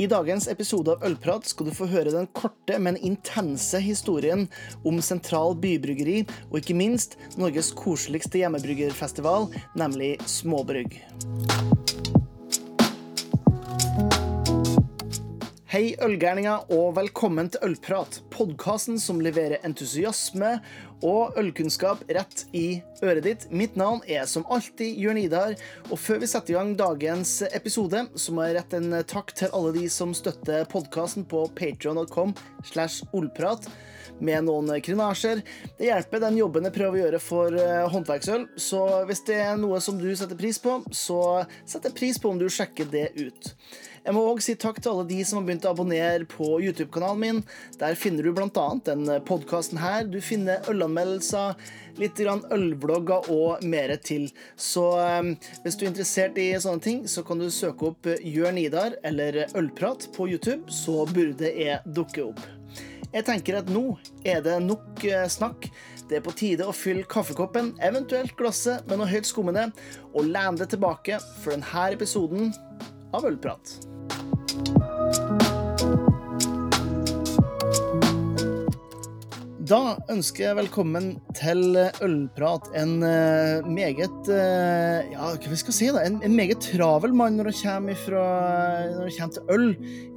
I 0.00 0.06
dagens 0.08 0.46
episode 0.48 0.94
av 0.94 1.02
Ølprat 1.04 1.44
skal 1.44 1.66
du 1.68 1.74
få 1.76 1.84
høre 1.90 2.08
den 2.14 2.24
korte, 2.32 2.78
men 2.80 2.96
intense 3.04 3.76
historien 3.84 4.46
om 4.80 4.96
Sentral 5.04 5.52
Bybryggeri, 5.60 6.22
og 6.48 6.56
ikke 6.62 6.76
minst 6.78 7.18
Norges 7.36 7.68
koseligste 7.76 8.40
hjemmebryggerfestival, 8.40 9.50
nemlig 9.76 10.14
Småbrygg. 10.24 10.96
Hei, 15.68 15.92
ølgærninger, 16.00 16.72
og 16.72 16.96
velkommen 16.96 17.52
til 17.52 17.68
Ølprat, 17.68 18.22
podkasten 18.32 18.96
som 18.98 19.20
leverer 19.20 19.60
entusiasme 19.68 20.56
og 21.06 21.36
ølkunnskap 21.40 22.02
rett 22.12 22.44
i 22.56 22.80
øret 23.04 23.24
ditt. 23.26 23.46
Mitt 23.52 23.76
navn 23.78 24.02
er 24.08 24.26
som 24.30 24.46
alltid 24.52 24.98
Jørn 25.00 25.20
Idar, 25.20 25.56
og 25.88 26.00
før 26.00 26.20
vi 26.22 26.30
setter 26.30 26.54
i 26.54 26.58
gang 26.58 26.74
dagens 26.78 27.40
episode, 27.50 28.06
så 28.14 28.34
må 28.34 28.46
jeg 28.46 28.58
rette 28.58 28.80
en 28.80 28.98
takk 29.08 29.34
til 29.36 29.52
alle 29.56 29.72
de 29.76 29.86
som 29.92 30.14
støtter 30.16 30.68
podkasten 30.70 31.26
på 31.28 31.46
patreon.com 31.58 32.34
slash 32.72 33.06
olprat 33.16 33.68
med 34.20 34.44
noen 34.46 34.72
krinasjer. 34.84 35.42
Det 35.78 35.88
hjelper 35.88 36.24
den 36.26 36.40
jobben 36.40 36.68
jeg 36.68 36.76
prøver 36.76 36.98
å 36.98 37.04
gjøre 37.04 37.22
for 37.24 37.56
uh, 37.56 37.86
håndverksøl, 37.92 38.48
så 38.60 38.82
hvis 39.08 39.24
det 39.28 39.38
er 39.42 39.60
noe 39.60 39.80
som 39.82 40.00
du 40.00 40.10
setter 40.16 40.38
pris 40.38 40.60
på, 40.60 40.80
så 40.92 41.46
setter 41.64 41.90
jeg 41.90 42.00
pris 42.02 42.20
på 42.20 42.32
om 42.32 42.40
du 42.40 42.48
sjekker 42.52 42.90
det 42.92 43.10
ut. 43.20 43.54
Jeg 44.00 44.16
må 44.16 44.22
òg 44.30 44.38
si 44.40 44.54
takk 44.56 44.78
til 44.80 44.94
alle 44.94 45.04
de 45.10 45.18
som 45.28 45.38
har 45.38 45.46
begynt 45.48 45.66
å 45.68 45.74
abonnere 45.74 46.24
på 46.28 46.54
YouTube-kanalen 46.64 47.20
min. 47.20 47.40
Der 47.80 47.98
finner 48.00 48.24
du 48.24 48.32
bl.a. 48.32 48.68
den 48.86 49.04
podkasten 49.28 49.80
her. 49.80 50.06
Du 50.08 50.16
finner 50.24 50.64
ølanmeldelser, 50.90 51.54
litt 52.00 52.20
ølblogger 52.20 53.30
og 53.30 53.64
mer 53.64 53.94
til. 54.02 54.28
Så 54.56 54.84
um, 54.98 55.34
hvis 55.64 55.76
du 55.76 55.84
er 55.86 55.92
interessert 55.92 56.38
i 56.38 56.52
sånne 56.58 56.84
ting, 56.84 57.04
så 57.08 57.22
kan 57.26 57.38
du 57.38 57.50
søke 57.50 57.90
opp 57.92 58.06
Jørn 58.20 58.58
Idar 58.58 58.96
eller 59.04 59.46
Ølprat 59.54 60.10
på 60.16 60.28
YouTube, 60.28 60.70
så 60.70 61.06
burde 61.06 61.50
jeg 61.50 61.80
dukke 61.86 62.30
opp. 62.30 62.40
Jeg 63.10 63.26
tenker 63.26 63.58
at 63.58 63.70
nå 63.70 63.96
er 64.22 64.42
det 64.44 64.60
nok 64.62 65.02
snakk. 65.26 65.66
Det 66.10 66.18
er 66.18 66.24
på 66.26 66.34
tide 66.34 66.66
å 66.66 66.74
fylle 66.74 67.06
kaffekoppen, 67.10 67.72
eventuelt 67.82 68.34
glasset, 68.38 68.86
med 68.90 68.98
noe 68.98 69.10
høyt 69.10 69.28
skummende, 69.30 69.68
og 70.14 70.26
lene 70.26 70.58
det 70.58 70.70
tilbake 70.74 71.18
for 71.42 71.54
denne 71.54 71.86
episoden 71.94 72.50
av 73.14 73.26
Ølprat. 73.30 73.78
Da 79.70 79.94
ønsker 80.10 80.48
jeg 80.48 80.56
velkommen 80.58 81.04
til 81.38 81.76
Ølprat. 82.02 82.64
En 82.74 82.96
uh, 83.04 83.68
meget 83.70 84.26
uh, 84.26 84.96
Ja, 85.12 85.28
hva 85.30 85.58
skal 85.60 85.70
jeg 85.70 85.76
si, 85.76 85.90
da? 85.94 86.00
En, 86.08 86.16
en, 86.26 86.34
meget 86.34 86.58
travel 86.64 87.14
mann 87.14 87.36
når 87.38 87.52
det 87.52 87.54
kommer, 87.60 87.94
ifra, 87.94 88.24
når 88.96 89.06
det 89.06 89.14
kommer 89.14 89.36
til 89.36 89.52
øl. 89.54 89.68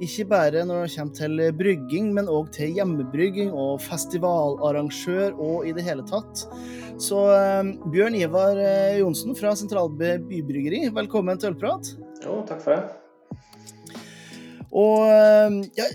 Ikke 0.02 0.26
bare 0.32 0.64
når 0.66 0.88
det 0.88 0.96
kommer 0.96 1.14
til 1.20 1.44
brygging, 1.60 2.10
men 2.16 2.32
òg 2.32 2.50
til 2.56 2.74
hjemmebrygging 2.74 3.54
og 3.54 3.78
festivalarrangør 3.84 5.38
og 5.38 5.68
i 5.70 5.76
det 5.76 5.86
hele 5.86 6.02
tatt. 6.10 6.48
Så 6.98 7.22
uh, 7.22 7.70
Bjørn 7.94 8.18
Ivar 8.18 8.58
Johnsen 8.98 9.38
fra 9.38 9.54
Sentralby 9.54 10.16
Bybryggeri, 10.32 10.88
velkommen 10.98 11.38
til 11.38 11.54
Ølprat. 11.54 11.94
Jo, 12.26 12.40
takk 12.50 12.64
for 12.66 12.74
det. 12.74 12.82
Og 14.74 15.62
ja, 15.78 15.86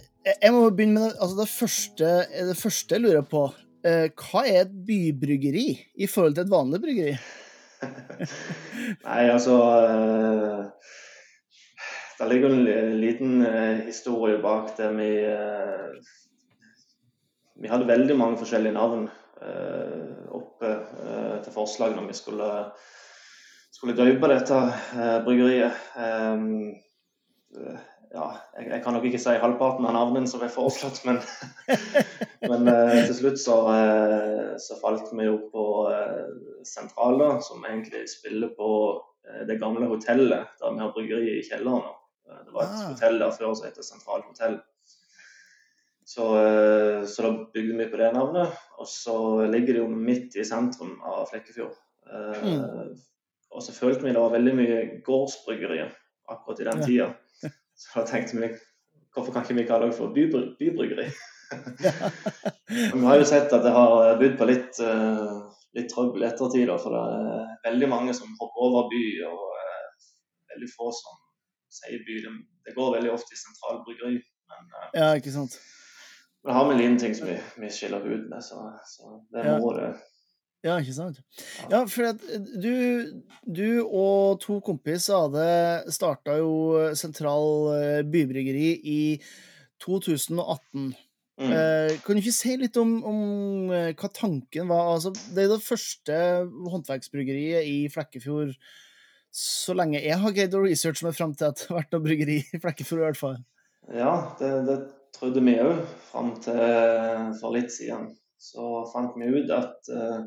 jeg 0.42 0.54
må 0.54 0.70
begynne 0.70 0.98
med 0.98 1.06
det, 1.08 1.18
altså 1.22 1.40
det, 1.40 1.50
første, 1.52 2.14
det 2.50 2.58
første 2.60 2.96
jeg 2.96 3.04
lurer 3.06 3.26
på. 3.28 3.48
Eh, 3.88 4.10
hva 4.12 4.42
er 4.44 4.66
et 4.66 4.72
bybryggeri 4.88 5.68
i 6.04 6.08
forhold 6.12 6.36
til 6.36 6.44
et 6.44 6.52
vanlig 6.52 6.82
bryggeri? 6.84 7.14
Nei, 9.06 9.22
altså 9.32 9.56
eh, 9.86 10.66
Det 12.20 12.28
ligger 12.28 12.52
en 12.52 12.98
liten 13.00 13.46
eh, 13.48 13.86
historie 13.86 14.42
bak 14.44 14.74
det. 14.78 14.90
Vi, 14.98 15.12
vi 17.64 17.72
hadde 17.72 17.88
veldig 17.88 18.20
mange 18.20 18.42
forskjellige 18.42 18.76
navn 18.76 19.08
oppe 20.36 20.70
til 21.46 21.54
forslag 21.56 21.94
når 21.96 22.10
vi 22.10 22.16
skulle, 22.18 22.48
skulle 23.72 23.96
døpe 23.96 24.28
dette 24.28 24.58
bryggeriet 25.24 25.72
ja, 28.10 28.26
jeg, 28.58 28.70
jeg, 28.72 28.82
kan 28.84 28.96
nok 28.96 29.06
ikke 29.06 29.20
si 29.22 29.36
halvparten 29.38 29.86
av 29.86 29.94
navnene 29.94 30.30
som 30.30 30.42
er 30.42 30.54
foreslått, 30.54 31.04
men, 31.06 31.20
men 32.50 32.66
uh, 32.66 32.96
til 33.06 33.14
slutt 33.20 33.42
så, 33.42 33.58
uh, 33.70 34.56
så, 34.62 34.78
falt 34.82 35.12
vi 35.14 35.28
jo 35.28 35.36
på 35.52 35.66
uh, 35.94 36.32
Sentrala, 36.66 37.36
som 37.46 37.66
egentlig 37.68 38.08
spiller 38.10 38.56
på 38.58 38.72
det 39.46 39.60
gamle 39.62 39.86
hotellet 39.86 40.56
der 40.58 40.72
vi 40.74 40.82
har 40.82 40.94
bryggeri 40.96 41.36
i 41.36 41.42
kjelleren. 41.46 41.84
Det 42.26 42.54
var 42.56 42.64
et 42.64 42.80
ah. 42.80 42.86
hotell 42.88 43.20
der 43.22 43.34
før 43.36 43.52
som 43.54 43.68
het 43.68 43.78
Sentral 43.86 44.24
hotell. 44.26 44.56
Så, 46.02 46.26
så, 47.06 47.22
da 47.22 47.30
bygde 47.54 47.76
vi 47.78 47.86
på 47.92 48.00
det 48.02 48.08
navnet. 48.16 48.56
Og 48.82 48.90
så 48.90 49.46
ligger 49.46 49.76
det 49.76 49.84
jo 49.84 49.92
midt 49.92 50.40
i 50.40 50.48
sentrum 50.48 50.96
av 51.06 51.28
Flekkefjord. 51.30 51.78
Mm. 52.10 52.96
Og 53.54 53.62
så 53.68 53.76
følte 53.76 54.08
vi 54.08 54.16
det 54.16 54.24
var 54.24 54.34
veldig 54.34 54.56
mye 54.58 54.82
gårdsbryggerier 55.06 55.94
akkurat 56.34 56.64
i 56.64 56.70
den 56.72 56.84
tida. 56.88 57.12
Så 57.80 58.02
da 58.02 58.06
tenkte 58.08 58.40
vi 58.40 58.50
hvorfor 59.16 59.34
kan 59.34 59.46
ikke 59.48 59.68
kalle 59.70 59.90
det 59.90 59.98
for 59.98 60.14
bybry 60.16 60.54
bybryggeri? 60.60 61.08
vi 62.94 63.06
har 63.06 63.18
jo 63.18 63.26
sett 63.26 63.54
at 63.56 63.64
det 63.64 63.72
har 63.74 64.20
bydd 64.20 64.36
på 64.38 64.48
litt, 64.50 64.82
uh, 64.84 65.48
litt 65.78 65.90
trøbbel 65.94 66.26
i 66.26 66.28
ettertid. 66.28 66.70
For 66.84 66.94
det 66.94 67.06
er 67.40 67.64
veldig 67.70 67.90
mange 67.90 68.16
som 68.18 68.36
hopper 68.42 68.68
over 68.68 68.92
by, 68.92 69.06
og 69.32 69.46
uh, 69.56 70.12
veldig 70.54 70.70
få 70.76 70.92
som 71.00 71.24
sier 71.80 72.04
by. 72.06 72.20
Det, 72.68 72.76
går 72.76 72.96
veldig 73.00 73.16
ofte 73.16 73.34
i 73.34 73.42
sentral 73.42 73.82
bryggeri. 73.88 74.20
Men, 74.52 74.70
uh, 74.76 74.88
ja, 75.00 75.10
ikke 75.18 75.34
sant. 75.34 75.58
Men 76.44 76.52
det 76.52 76.60
har 76.60 76.70
vi 76.70 76.78
liten 76.78 77.02
ting 77.02 77.16
som 77.16 77.32
vi, 77.32 77.40
vi 77.64 77.72
skiller 77.74 78.06
ut 78.06 78.30
med, 78.30 78.44
så, 78.46 78.62
så 78.88 79.18
det 79.34 79.48
må 79.48 79.74
ja. 79.74 79.80
det. 79.80 79.90
Ja, 80.66 80.76
ikke 80.82 80.96
sant. 80.96 81.22
Ja, 81.72 81.86
for 81.88 82.10
at 82.10 82.24
du, 82.60 82.74
du 83.48 83.68
og 83.86 84.42
to 84.44 84.58
kompiser 84.64 85.24
hadde 85.24 85.94
starta 85.96 86.36
jo 86.42 86.90
Sentral 87.00 87.70
eh, 87.78 88.02
Bybryggeri 88.04 88.74
i 88.84 89.00
2018. 89.80 90.90
Mm. 91.40 91.54
Eh, 91.56 91.94
kan 92.04 92.18
du 92.18 92.20
ikke 92.20 92.36
si 92.36 92.58
litt 92.60 92.76
om, 92.82 92.98
om, 93.08 93.22
eh, 93.72 93.94
hva 93.96 94.12
tanken 94.12 94.68
var? 94.68 94.92
Altså, 94.98 95.14
det 95.32 95.46
er 95.46 95.54
det 95.54 95.64
første 95.64 96.20
håndverksbryggeriet 96.76 97.70
i 97.70 97.80
Flekkefjord 97.94 98.52
så 99.32 99.76
lenge 99.78 100.02
jeg 100.02 100.18
har 100.20 100.34
greid 100.34 100.56
å 100.58 100.64
researche 100.64 101.06
meg 101.06 101.16
fram 101.16 101.36
til 101.38 101.52
at 101.52 101.60
det 101.60 101.70
har 101.70 101.80
vært 101.84 101.94
noe 101.94 102.06
bryggeri 102.06 102.40
i 102.42 102.60
Flekkefjord, 102.62 103.02
i 103.02 103.06
hvert 103.08 103.20
fall. 103.20 103.38
Ja, 103.94 104.14
det, 104.42 104.50
det 104.68 104.78
trodde 105.16 105.44
vi 105.46 105.56
òg 105.62 105.84
fram 106.10 106.34
til 106.44 106.60
for 107.40 107.56
litt 107.56 107.72
siden. 107.74 108.12
Så 108.40 108.84
fant 108.94 109.18
vi 109.20 109.30
ut 109.36 109.52
at 109.52 109.90
uh, 109.92 110.22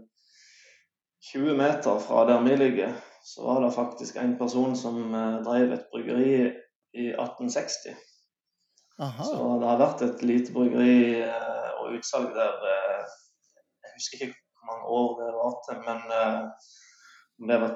20 1.22 1.56
meter 1.56 1.98
fra 1.98 2.24
der 2.26 2.40
vi 2.42 2.56
ligger, 2.56 2.92
så 3.22 3.42
var 3.46 3.60
det 3.60 3.72
faktisk 3.72 4.16
en 4.16 4.38
person 4.38 4.76
som 4.76 5.14
eh, 5.14 5.42
drev 5.46 5.72
et 5.72 5.86
bryggeri 5.92 6.32
i 6.94 7.06
1860. 7.08 7.94
Aha. 8.98 9.24
Så 9.24 9.58
det 9.60 9.68
har 9.68 9.78
vært 9.80 10.02
et 10.02 10.24
lite 10.26 10.52
bryggeri 10.52 11.22
eh, 11.22 11.70
og 11.78 11.94
utsalg 11.98 12.34
der 12.34 12.66
eh, 12.72 13.14
Jeg 13.84 13.94
husker 13.94 14.18
ikke 14.18 14.34
hvor 14.34 14.68
mange 14.72 14.90
år 14.98 15.08
det 15.20 15.30
var 15.36 15.56
til, 15.66 15.80
men 15.86 16.02
om 17.42 17.48
det 17.48 17.56
var 17.60 17.72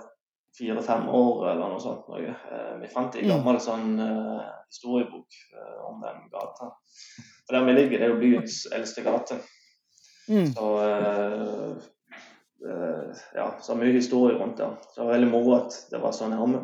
fire-fem 0.59 1.09
år 1.09 1.49
eller 1.51 1.73
noe 1.73 1.81
sånt. 1.83 2.07
Noe. 2.09 2.35
Vi 2.81 2.91
fant 2.93 3.19
en 3.19 3.27
mm. 3.27 3.33
gammel 3.33 3.59
sånn 3.61 3.91
historiebok 4.71 5.39
om 5.91 5.99
den 6.05 6.23
gata. 6.33 6.71
Og 6.71 7.53
der 7.53 7.67
vi 7.67 7.75
ligger, 7.75 7.99
det 7.99 8.07
er 8.07 8.15
jo 8.15 8.21
byens 8.23 8.61
eldste 8.73 9.03
gate. 9.05 9.41
Mm. 10.31 10.55
Så 10.55 10.71
Eh, 11.67 11.76
ja, 13.37 13.51
så 13.61 13.77
mye 13.77 13.93
historie 13.93 14.39
rundt 14.39 14.59
det. 14.59 14.71
Så 14.89 15.01
det 15.01 15.05
var 15.05 15.13
veldig 15.13 15.31
moro 15.31 15.57
at 15.59 15.77
det 15.91 16.01
var 16.01 16.15
så 16.17 16.29
nærme. 16.33 16.63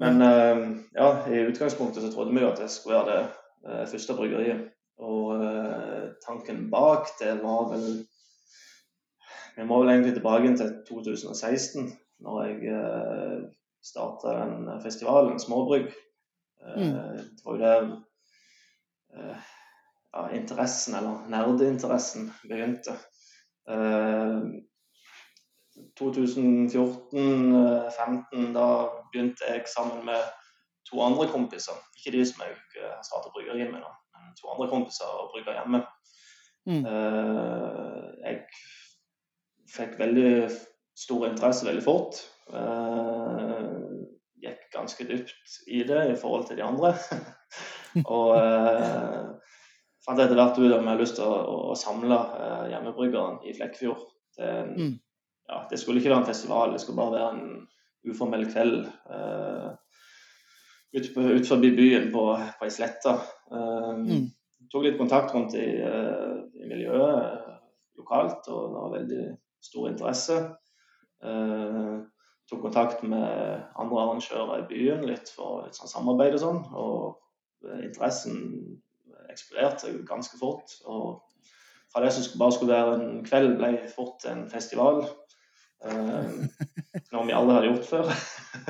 Men 0.00 0.22
eh, 0.22 0.62
ja, 0.96 1.08
i 1.28 1.44
utgangspunktet 1.50 2.02
så 2.02 2.12
trodde 2.12 2.34
vi 2.34 2.40
jo 2.40 2.50
at 2.50 2.60
det 2.60 2.70
skulle 2.72 2.98
være 2.98 3.12
det 3.12 3.20
eh, 3.68 3.84
første 3.92 4.16
bryggeriet. 4.16 4.72
Og 4.96 5.42
tanken 6.24 6.70
bak 6.72 7.10
det 7.20 7.34
var 7.42 7.66
vel 7.68 7.82
Vi 9.58 9.64
må 9.68 9.82
vel 9.82 9.90
egentlig 9.92 10.14
tilbake 10.16 10.54
til 10.56 10.70
2016, 10.88 11.90
når 12.24 12.38
jeg 12.44 12.78
starta 13.84 14.32
den 14.38 14.70
festivalen, 14.82 15.36
Småbrygg. 15.40 15.90
Mm. 16.76 16.94
Det 17.36 17.44
var 17.44 17.56
jo 17.56 17.60
der 17.60 17.86
ja, 20.12 20.28
interessen, 20.32 20.94
eller 20.94 21.28
nerdeinteressen, 21.28 22.30
begynte. 22.48 22.96
2014-2015, 26.00 28.52
da 28.56 28.66
begynte 29.12 29.42
jeg 29.48 29.60
sammen 29.70 30.00
med 30.08 30.20
to 30.90 31.02
andre 31.02 31.28
kompiser. 31.28 31.72
Ikke 31.98 32.18
de 32.18 32.26
som 32.28 32.42
jeg 32.44 32.52
har 32.82 33.06
startet 33.06 33.32
bryggeriet 33.34 33.70
med, 33.72 33.80
men 33.82 34.22
to 34.38 34.44
andre 34.52 34.68
kompiser 34.70 35.08
å 35.08 35.30
brygge 35.32 35.56
hjemme. 35.56 35.80
Mm. 36.66 36.82
Eh, 36.86 38.04
jeg 38.24 38.36
fikk 39.70 39.98
veldig 40.00 40.50
stor 40.96 41.28
interesse 41.28 41.66
veldig 41.66 41.84
fort. 41.84 42.12
Gikk 44.42 44.60
ganske 44.74 45.04
dypt 45.08 45.48
i 45.72 45.82
det 45.88 46.02
i 46.12 46.20
forhold 46.20 46.44
til 46.48 46.56
de 46.60 46.64
andre. 46.66 46.88
Og 48.16 48.30
eh, 48.36 49.24
fant 50.06 50.20
etter 50.20 50.36
hvert 50.36 50.58
ut 50.58 50.66
om 50.66 50.72
jeg 50.74 50.90
hadde 50.90 51.02
lyst 51.02 51.16
til 51.18 51.26
å, 51.26 51.28
å 51.72 51.74
samle 51.78 52.18
eh, 52.36 52.64
hjemmebryggeren 52.74 53.36
i 53.46 53.56
Flekkefjord. 53.56 54.02
Det, 54.36 54.48
Mm. 54.76 54.94
Ja, 55.48 55.62
det 55.70 55.78
skulle 55.80 56.00
ikke 56.00 56.10
være 56.10 56.24
en 56.24 56.30
festival, 56.30 56.72
det 56.72 56.80
skulle 56.82 56.96
bare 56.96 57.12
være 57.12 57.34
en 57.34 57.68
uformell 58.10 58.46
kveld 58.52 58.86
uh, 59.10 59.70
ut, 60.96 61.08
på, 61.14 61.20
ut 61.20 61.48
forbi 61.48 61.72
byen 61.76 62.10
på, 62.12 62.24
på 62.58 62.68
ei 62.68 62.74
slette. 62.74 63.18
Uh, 63.52 63.94
Mm. 63.96 64.26
Tok 64.72 64.82
litt 64.82 64.98
kontakt 64.98 65.30
rundt 65.34 65.54
i, 65.54 65.66
uh, 65.78 66.42
i 66.58 66.66
miljøet 66.66 67.18
eh, 67.22 67.58
lokalt, 68.00 68.48
og 68.50 68.64
det 68.64 68.80
var 68.80 68.94
veldig 68.96 69.26
stor 69.62 69.84
interesse. 69.90 70.38
Uh, 71.22 72.02
tok 72.50 72.64
kontakt 72.64 73.04
med 73.06 73.62
andre 73.78 74.00
arrangører 74.02 74.64
i 74.64 74.66
byen 74.66 75.06
litt 75.06 75.30
for 75.30 75.62
litt 75.66 75.78
sånn 75.78 75.90
samarbeid 75.92 76.34
og 76.34 76.42
sånn. 76.42 76.60
Og 76.74 77.70
interessen 77.84 78.42
eksploderte 79.30 79.94
ganske 80.08 80.38
fort. 80.40 80.74
Og 80.86 81.22
fra 81.92 82.02
det 82.04 82.12
som 82.14 82.38
bare 82.40 82.54
skulle 82.54 82.74
være 82.74 82.98
en 82.98 83.24
kveld, 83.26 83.56
ble 83.60 83.72
fort 83.94 84.26
en 84.30 84.46
festival. 84.50 85.04
Eh, 85.84 86.24
noe 87.12 87.26
vi 87.26 87.34
aldri 87.36 87.56
hadde 87.56 87.68
gjort 87.68 87.88
før. 87.90 88.10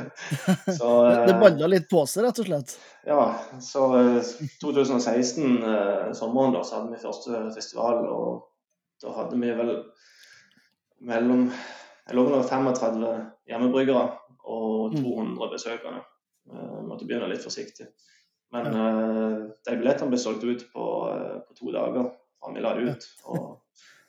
så, 0.79 0.91
Det 1.29 1.35
eh, 1.35 1.41
balla 1.41 1.70
litt 1.70 1.88
på 1.91 2.03
seg, 2.08 2.26
rett 2.26 2.41
og 2.43 2.49
slett. 2.49 2.75
ja, 3.06 3.20
så 3.62 3.87
eh, 4.00 4.32
2016, 4.62 5.62
eh, 5.62 6.11
sommeren, 6.19 6.56
da, 6.56 6.64
så 6.67 6.81
hadde 6.81 6.97
vi 6.97 7.03
første 7.05 7.44
festival, 7.55 8.03
og 8.11 9.03
da 9.03 9.14
hadde 9.20 9.38
vi 9.41 9.55
vel 9.55 9.73
mellom 11.06 11.49
jeg 12.06 12.14
lå 12.14 12.23
vel 12.29 12.44
35 12.47 13.00
hjemmebryggere 13.50 14.05
og 14.47 14.93
Mm. 14.94 15.00
200 15.03 15.49
besøkende. 15.50 16.05
Uh, 16.47 16.79
måtte 16.87 17.03
begynne 17.03 17.26
litt 17.26 17.43
forsiktig. 17.43 17.88
Men 18.55 18.69
de 18.70 19.75
billettene 19.75 20.12
ble 20.12 20.20
solgt 20.23 20.44
ut 20.47 20.62
på, 20.70 20.85
på 21.49 21.56
to 21.58 21.73
dager 21.75 22.12
fra 22.38 22.53
vi 22.55 22.62
la 22.62 22.76
ut. 22.79 23.08
Og 23.26 23.58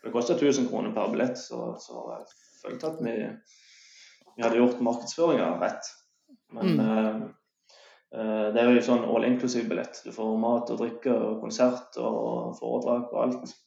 det 0.03 0.13
kosta 0.13 0.35
1000 0.37 0.69
kroner 0.69 0.93
per 0.93 1.09
billett, 1.09 1.39
så, 1.41 1.73
så 1.81 2.03
følte 2.67 2.91
at 2.91 3.01
vi, 3.03 3.15
vi 4.35 4.45
hadde 4.45 4.59
gjort 4.59 4.83
markedsføringa 4.85 5.49
rett. 5.63 5.89
Men 6.53 6.77
mm. 6.77 7.23
eh, 8.13 8.45
det 8.53 8.61
er 8.61 8.71
jo 8.75 8.85
sånn 8.85 9.07
all 9.07 9.25
inclusive-billett. 9.27 10.03
Du 10.05 10.13
får 10.15 10.37
mat 10.41 10.71
og 10.73 10.83
drikke 10.83 11.15
og 11.15 11.41
konsert 11.43 11.97
og 12.01 12.53
foredrag 12.59 13.09
og 13.11 13.23
alt. 13.25 13.57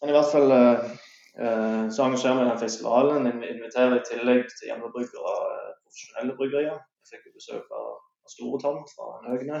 Men 0.00 0.12
i 0.12 0.16
hvert 0.18 0.32
fall 0.34 0.52
eh, 0.52 0.94
eh, 1.40 1.82
så 1.88 2.04
arrangerer 2.04 2.40
vi 2.42 2.48
den 2.50 2.62
festivalen. 2.62 3.30
Vi 3.40 3.52
inviterer 3.56 3.98
i 3.98 4.06
tillegg 4.08 4.46
til 4.52 4.70
hjemmebryggere 4.70 5.36
profesjonelle 5.80 6.36
bryggerier. 6.38 6.80
Jeg 7.04 7.16
fikk 7.16 7.30
jo 7.30 7.38
besøk 7.38 7.76
av, 7.78 7.92
Store 8.24 8.56
Tom 8.62 8.78
fra 8.88 9.18
Nøgne 9.26 9.58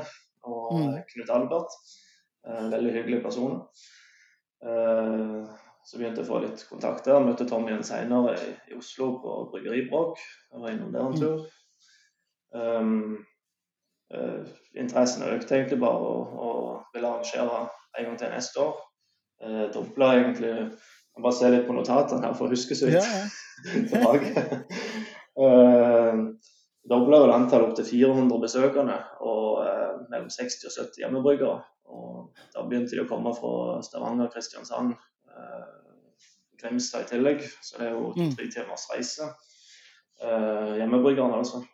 og 0.48 0.70
Mm. 0.72 0.94
Knut 1.10 1.30
Albert. 1.32 1.74
Eh, 2.48 2.70
veldig 2.72 2.92
hyggelige 2.92 3.24
personer. 3.24 3.60
Eh, 5.84 5.90
så 5.90 5.98
begynte 5.98 6.22
jeg 6.22 6.28
å 6.28 6.32
få 6.32 6.40
litt 6.44 6.64
kontakt 6.68 7.04
der. 7.04 7.20
Møtte 7.20 7.46
Tom 7.48 7.68
igjen 7.68 7.84
senere 7.84 8.34
i, 8.38 8.48
i 8.70 8.78
Oslo 8.78 9.18
på 9.20 9.50
Bryggeribråk. 9.52 10.18
Jeg 10.52 10.62
var 10.62 10.72
innom 10.72 10.92
der 10.92 11.04
en 11.04 11.20
tur. 11.20 11.44
Um, 12.54 13.26
uh, 14.14 14.46
interessen 14.78 15.24
økte 15.26 15.56
egentlig 15.56 15.80
bare 15.82 15.98
og, 15.98 16.34
og 16.38 16.94
ville 16.94 17.08
arrangere 17.08 17.64
en 17.98 18.04
gang 18.06 18.18
til 18.18 18.30
neste 18.30 18.60
år. 18.62 18.76
Uh, 19.42 19.64
Dobla 19.74 20.12
egentlig 20.20 20.52
Jeg 20.54 21.22
bare 21.22 21.34
se 21.34 21.48
litt 21.50 21.66
på 21.66 21.74
notatene 21.74 22.22
her 22.22 22.36
for 22.38 22.46
å 22.46 22.54
huske 22.54 22.74
så 22.78 22.86
Ja, 22.90 23.02
vidt 23.02 23.10
ja. 23.10 23.88
tilbake. 23.90 24.60
uh, 25.38 26.22
Dobla 26.90 27.20
vel 27.24 27.34
antall 27.34 27.66
opp 27.66 27.74
til 27.78 27.86
400 27.90 28.40
besøkende 28.42 29.00
og 29.20 29.64
uh, 29.66 29.98
mellom 30.10 30.30
60 30.30 30.68
og 30.70 30.74
70 30.78 31.02
hjemmebryggere. 31.02 31.58
Og 31.94 32.38
da 32.54 32.64
begynte 32.64 32.96
de 32.96 33.02
å 33.02 33.08
komme 33.10 33.34
fra 33.36 33.82
Stavanger, 33.84 34.30
Kristiansand, 34.32 34.94
eh, 34.94 35.13
Grimstad 36.60 37.04
i 37.04 37.08
tillegg. 37.10 37.42
Så 37.62 37.78
det 37.78 37.86
er 37.88 37.92
jo 37.92 38.12
Mm. 38.16 38.30
tre 38.36 38.46
timers 38.50 38.86
reise. 38.92 39.28
Uh, 40.24 40.76
hjemmebryggerne, 40.78 41.36
altså. 41.36 41.64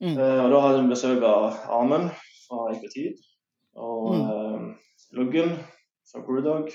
Mm. 0.00 0.18
Eh, 0.18 0.44
og 0.44 0.50
da 0.50 0.60
hadde 0.60 0.82
vi 0.82 0.88
besøk 0.90 1.22
av 1.22 1.54
Armen 1.70 2.08
fra 2.48 2.72
Eikotid. 2.72 3.20
Og 3.76 4.14
Mm. 4.14 4.24
eh, 4.30 4.74
Luggen 5.12 5.52
fra 6.12 6.20
Brewdog. 6.26 6.70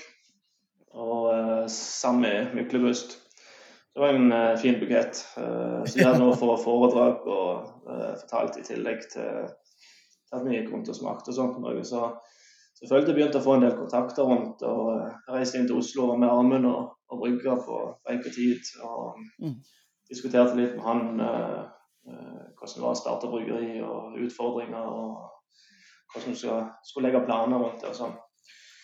Og 0.94 1.26
uh, 1.30 1.68
Sami 1.68 2.30
Myklebust. 2.54 3.18
Det 3.94 4.00
var 4.02 4.08
en 4.14 4.32
uh, 4.32 4.56
fin 4.58 4.80
bukett. 4.80 5.20
Uh, 5.36 5.84
så 5.86 5.98
de 5.98 6.04
hadde 6.04 6.18
noe 6.18 6.36
for 6.36 6.56
foredrag 6.56 7.26
og 7.26 7.68
uh, 7.86 8.14
fortalt 8.22 8.56
i 8.58 8.62
tillegg 8.62 9.04
til, 9.12 9.46
at 10.32 10.44
vi 10.46 10.56
gikk 10.56 10.72
rundt 10.72 10.88
og 10.88 10.96
smakte 10.96 11.28
og 11.30 11.34
sånt. 11.34 11.60
Noe. 11.60 11.84
Så 11.84 12.08
selvfølgelig 12.88 13.14
begynte 13.18 13.38
å 13.40 13.44
få 13.44 13.54
en 13.54 13.62
del 13.66 13.76
kontakter 13.76 14.22
rundt. 14.28 14.62
og 14.62 14.86
eh, 14.96 15.12
reiste 15.34 15.58
inn 15.58 15.66
til 15.68 15.76
Oslo 15.80 16.14
med 16.16 16.28
Armen 16.28 16.64
og, 16.64 16.94
og 17.10 17.18
brygga 17.20 17.56
på 17.66 17.80
tid, 18.34 18.60
Og 18.84 19.18
Mm. 19.40 19.54
diskuterte 20.10 20.56
litt 20.56 20.76
med 20.76 20.84
han 20.84 21.20
eh, 21.20 21.60
eh, 22.08 22.46
hvordan 22.58 22.74
det 22.76 22.82
var 22.82 22.94
å 22.94 23.00
starte 23.02 23.28
bryggeri 23.30 23.82
og 23.82 24.16
utfordringer. 24.18 24.86
og 24.86 25.30
hvordan 26.12 26.32
du 26.32 26.38
skal, 26.38 26.64
skulle 26.84 27.08
legge 27.08 27.24
planer 27.26 27.58
rundt 27.58 27.80
det 27.80 27.88
og 27.88 27.94
sånn. 27.94 28.16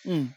Mm. 0.06 0.28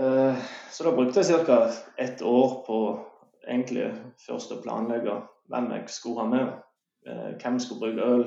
Eh, 0.00 0.36
Så 0.70 0.84
da 0.84 0.90
brukte 0.94 1.20
jeg 1.20 1.46
ca. 1.46 1.72
ett 1.98 2.22
år 2.22 2.64
på 2.66 3.04
egentlig 3.48 3.88
først 4.26 4.52
å 4.52 4.62
planlegge 4.62 5.22
hvem 5.48 5.70
jeg 5.72 5.88
skulle 5.88 6.20
ha 6.20 6.26
med. 6.26 6.52
Eh, 7.06 7.32
Hvem 7.42 7.58
skulle 7.58 7.80
brygge 7.80 8.04
øl 8.04 8.24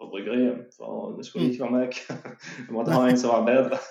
på 0.00 0.10
bryggeriet. 0.10 0.66
For 0.74 1.14
det 1.18 1.28
skulle 1.28 1.52
ikke 1.52 1.68
være 1.68 1.76
meg. 1.76 2.02
Jeg 2.64 2.74
måtte 2.74 2.96
ha 2.96 3.06
en 3.06 3.20
som 3.20 3.34
var 3.36 3.46
bedre. 3.48 3.80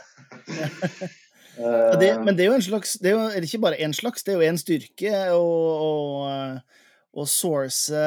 Det, 1.09 1.15
Eh, 1.59 2.23
men 2.23 2.37
det 2.37 2.45
er 2.45 2.51
jo 2.53 2.57
en 2.57 2.63
slags 2.63 2.93
Det 3.01 3.11
er 3.11 3.15
jo 3.17 3.23
er 3.27 3.41
det 3.41 3.49
ikke 3.49 3.65
bare 3.65 3.81
én 3.83 3.93
slags, 3.93 4.23
det 4.23 4.33
er 4.33 4.39
jo 4.39 4.47
en 4.47 4.59
styrke 4.61 5.13
å, 5.35 7.25
source 7.27 8.03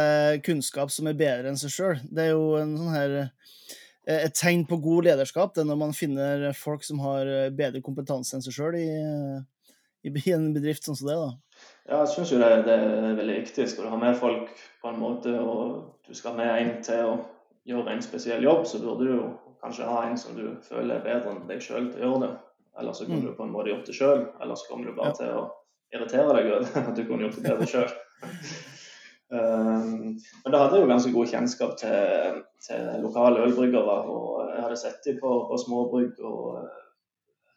kunnskap 0.46 0.90
som 0.90 1.08
er 1.10 1.18
bedre 1.18 1.50
enn 1.50 1.58
seg 1.60 1.72
sjøl. 1.74 1.98
Det 2.08 2.22
er 2.24 2.30
jo 2.32 2.54
en 2.56 2.76
sånn 2.78 2.94
her 2.94 3.16
eh, 3.20 4.22
et 4.22 4.36
tegn 4.38 4.64
på 4.68 4.78
god 4.80 5.10
lederskap 5.10 5.52
det 5.54 5.64
er 5.64 5.68
når 5.68 5.80
man 5.82 5.92
finner 5.96 6.48
folk 6.56 6.86
som 6.86 7.02
har 7.04 7.28
bedre 7.52 7.82
kompetanse 7.84 8.38
enn 8.38 8.44
seg 8.44 8.56
sjøl 8.56 8.78
i, 8.80 8.88
i, 10.08 10.14
en 10.32 10.48
bedrift 10.56 10.88
sånn 10.88 10.96
som 10.96 11.10
det. 11.10 11.18
da. 11.20 11.60
Ja, 11.90 12.00
jeg 12.00 12.14
syns 12.14 12.32
jo 12.32 12.40
det, 12.40 12.50
det 12.64 12.78
er 12.78 13.20
veldig 13.20 13.36
viktig. 13.42 13.68
Skal 13.68 13.86
du 13.86 13.92
ha 13.92 14.00
med 14.00 14.16
folk 14.16 14.48
på 14.80 14.94
en 14.94 15.02
måte, 15.02 15.36
og 15.36 16.08
du 16.08 16.16
skal 16.16 16.32
ha 16.32 16.40
med 16.40 16.54
en 16.56 16.74
til 16.86 17.12
å 17.12 17.14
gjøre 17.68 17.92
en 17.92 18.02
spesiell 18.02 18.42
jobb, 18.44 18.64
så 18.66 18.78
burde 18.82 19.06
du 19.06 19.34
kanskje 19.62 19.86
ha 19.86 20.02
en 20.08 20.16
som 20.18 20.34
du 20.36 20.56
føler 20.66 20.96
er 20.96 21.04
bedre 21.04 21.30
enn 21.36 21.44
deg 21.48 21.60
sjøl 21.62 21.90
til 21.92 22.02
å 22.02 22.06
gjøre 22.08 22.20
det. 22.26 22.32
Eller 22.80 22.92
så 22.96 23.04
kunne 23.06 23.20
Mm. 23.20 23.26
du 23.26 23.34
på 23.36 23.44
en 23.44 23.52
måte 23.52 23.68
gjort 23.70 23.86
det 23.86 23.94
sjøl, 23.94 24.22
eller 24.40 24.54
så 24.54 24.68
kommer 24.70 24.86
du 24.86 24.94
bare 24.96 25.12
Ja. 25.12 25.12
til 25.12 25.26
å 25.36 25.50
irritere 25.94 26.36
deg 26.36 26.52
over 26.52 26.66
at 26.88 26.96
du 26.96 27.04
kunne 27.06 27.22
gjort 27.28 27.36
det 27.36 27.44
bedre 27.50 27.66
sjøl. 27.66 27.90
Um, 29.32 30.16
men 30.44 30.52
da 30.52 30.58
hadde 30.64 30.76
jeg 30.76 30.84
jo 30.86 30.90
ganske 30.90 31.12
god 31.14 31.26
kjennskap 31.32 31.76
til, 31.80 32.42
til 32.66 32.88
lokale 33.04 33.44
ølbryggere. 33.46 33.98
Og 34.12 34.48
jeg 34.54 34.62
hadde 34.64 34.76
sett 34.80 35.04
dem 35.06 35.20
på, 35.22 35.34
på 35.50 35.58
småbrygg 35.62 36.18
og 36.24 36.58
eh, 36.64 36.80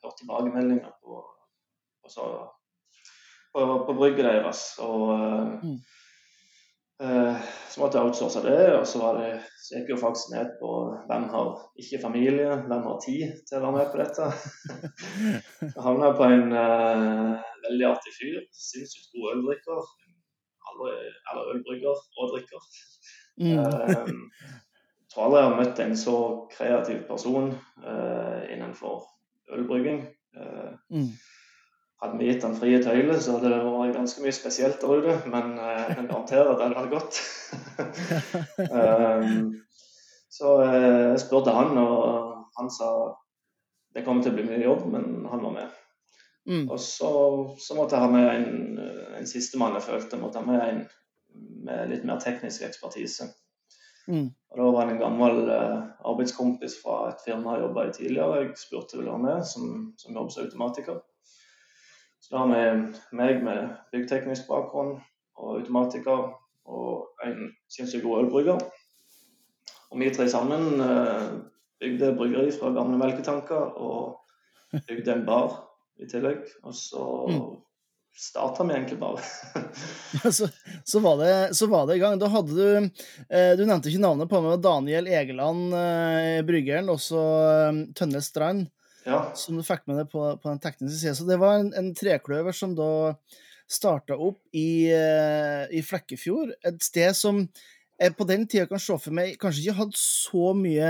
hørt 0.04 0.18
tilbakemeldinger 0.22 0.94
på, 1.04 1.24
på, 2.06 2.28
på, 3.56 3.66
på 3.90 3.98
brygget 3.98 4.26
deres. 4.30 4.66
Og 4.86 5.10
eh, 5.18 5.60
Mm. 5.66 5.80
Eh, 7.04 7.38
så 7.70 7.82
måtte 7.82 8.00
jeg 8.00 8.08
outsource 8.08 8.42
det. 8.46 8.60
Og 8.78 8.86
så, 8.88 9.02
var 9.02 9.20
det, 9.20 9.30
så 9.60 9.78
gikk 9.78 9.94
jo 9.94 10.00
faktisk 10.02 10.32
ned 10.34 10.54
på 10.62 10.72
hvem 11.10 11.28
har 11.34 11.52
ikke 11.82 12.02
familie, 12.04 12.50
hvem 12.70 12.88
har 12.88 13.00
tid 13.04 13.36
til 13.48 13.60
å 13.60 13.64
være 13.66 13.76
med 13.78 13.92
på 13.92 14.02
dette. 14.02 14.30
Jeg 15.66 15.86
havna 15.88 16.12
på 16.16 16.30
en 16.30 16.56
uh, 16.56 17.36
veldig 17.68 17.88
artig 17.90 18.16
fyr. 18.16 18.42
Sinnssykt 18.56 19.12
god 19.16 19.32
øldrikker. 19.36 19.94
Eller 20.76 21.54
ølbrygger 21.54 22.04
og 22.22 22.34
drikker. 22.34 22.70
Mm. 23.40 23.60
Uh, 23.60 23.92
jeg 25.06 25.12
tror 25.12 25.28
aldri 25.28 25.42
jeg 25.42 25.50
har 25.50 25.60
møtt 25.62 25.84
en 25.84 25.98
så 26.00 26.18
kreativ 26.52 27.04
person 27.10 27.54
uh, 27.84 28.42
innenfor 28.52 29.04
ølbrygging. 29.56 30.06
Mm. 30.92 31.12
Hadde 32.06 32.20
vi 32.22 32.30
gitt 32.30 32.46
han 32.46 32.56
frie 32.58 32.80
tøyler, 32.84 33.20
så 33.20 33.36
hadde 33.36 33.52
det 33.52 33.60
vært 33.66 33.98
ganske 33.98 34.24
mye 34.24 34.36
spesielt 34.36 34.82
der 34.82 35.04
ute. 35.04 35.18
Men 35.34 35.56
eh, 35.60 35.78
jeg 35.82 36.00
kan 36.00 36.10
garantere 36.12 36.48
at 36.52 36.60
det 36.60 36.68
hadde 36.68 36.80
vært 36.80 36.96
godt. 36.96 37.22
um, 38.80 39.48
så 40.36 40.58
eh, 40.66 41.02
jeg 41.12 41.24
spurte 41.26 41.56
han, 41.56 41.78
og 41.82 42.60
han 42.60 42.72
sa 42.74 42.92
det 43.96 44.04
kommer 44.04 44.24
til 44.24 44.34
å 44.34 44.38
bli 44.38 44.50
mye 44.50 44.64
jobb, 44.64 44.88
men 44.92 45.26
han 45.32 45.44
var 45.46 45.56
med. 45.56 45.82
Mm. 46.46 46.66
Og 46.70 46.78
så, 46.84 47.12
så 47.62 47.78
måtte 47.78 47.96
jeg 47.96 48.06
ha 48.06 48.12
med 48.12 48.28
en, 48.30 48.80
en 49.18 49.30
sistemann 49.30 49.78
jeg 49.80 49.88
følte. 49.88 50.20
Måtte 50.22 50.44
ha 50.44 50.48
med 50.48 50.62
en 50.62 50.86
med 51.66 51.90
litt 51.90 52.06
mer 52.08 52.22
teknisk 52.24 52.64
ekspertise. 52.66 53.30
Mm. 54.08 54.30
Og 54.52 54.58
Da 54.60 54.70
var 54.72 54.86
det 54.86 54.96
en 54.96 55.02
gammel 55.02 55.50
uh, 55.50 55.88
arbeidskompis 56.06 56.78
fra 56.84 57.10
et 57.10 57.24
firma 57.26 57.56
jeg 57.56 57.66
jobba 57.66 57.86
i 57.88 57.94
tidligere. 57.98 58.42
Jeg 58.44 58.60
spurte 58.62 59.00
ville 59.00 59.12
være 59.12 59.26
med 59.26 59.48
som, 59.50 59.72
som 59.98 60.14
jobber 60.14 60.36
som 60.36 60.46
automatiker. 60.46 61.02
Så 62.26 62.34
da 62.34 62.42
har 62.42 62.48
vi 62.50 63.18
meg 63.20 63.44
med 63.46 63.76
byggteknisk 63.94 64.48
bakgrunn 64.50 64.96
og 65.38 65.60
automatiker 65.60 66.32
og 66.66 67.22
en 67.22 67.52
sinnssykt 67.70 68.02
god 68.02 68.24
ølbrygger. 68.24 68.64
Og 69.94 70.00
vi 70.02 70.10
tre 70.10 70.26
sammen 70.32 70.82
eh, 70.82 71.28
bygde 71.84 72.16
bryggeri 72.18 72.50
fra 72.56 72.72
gamle 72.74 72.98
melketanker 72.98 73.78
og 73.78 74.80
bygde 74.88 75.14
en 75.14 75.22
bar 75.28 75.54
i 76.02 76.10
tillegg. 76.10 76.42
Og 76.66 76.74
så 76.74 77.06
mm. 77.30 77.44
starta 78.18 78.66
vi 78.66 78.74
egentlig 78.74 78.98
bare. 79.04 79.22
ja, 80.24 80.32
så, 80.32 80.50
så, 80.82 81.04
var 81.06 81.22
det, 81.22 81.34
så, 81.54 81.70
var 81.70 81.86
det, 81.86 82.00
i 82.00 82.04
gang. 82.08 82.18
Da 82.18 82.32
hadde 82.34 82.58
du 82.58 82.90
eh, 83.30 83.52
Du 83.54 83.68
nevnte 83.68 83.94
ikke 83.94 84.02
navnet 84.02 84.34
på 84.34 84.42
meg, 84.42 84.64
Daniel 84.66 85.14
Egeland, 85.14 85.78
eh, 85.78 86.42
bryggeren, 86.50 86.90
også 86.90 87.22
eh, 87.52 87.86
Tønne 88.02 88.26
Strand, 88.26 88.66
ja. 89.06 89.22
som 89.38 89.58
du 89.58 89.64
fikk 89.66 89.86
med 89.88 90.02
deg 90.02 90.12
på, 90.12 90.28
på 90.42 90.52
den 90.52 90.62
tekniske 90.64 91.00
sida. 91.00 91.16
Så 91.18 91.28
det 91.30 91.40
var 91.42 91.60
en, 91.60 91.72
en 91.78 91.94
trekløver 91.98 92.56
som 92.56 92.76
da 92.78 92.90
starta 93.66 94.18
opp 94.22 94.40
i, 94.54 94.92
eh, 94.94 95.66
i 95.74 95.82
Flekkefjord, 95.86 96.54
et 96.66 96.84
sted 96.86 97.16
som 97.18 97.42
jeg 97.96 98.16
på 98.18 98.28
den 98.28 98.44
tida 98.50 98.68
kan 98.70 98.82
se 98.82 98.98
for 99.00 99.16
meg 99.16 99.38
kanskje 99.42 99.64
ikke 99.64 99.80
hadde 99.80 100.00
så 100.00 100.52
mye 100.58 100.90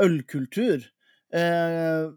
ølkultur. 0.00 0.84
Eh, 1.32 2.10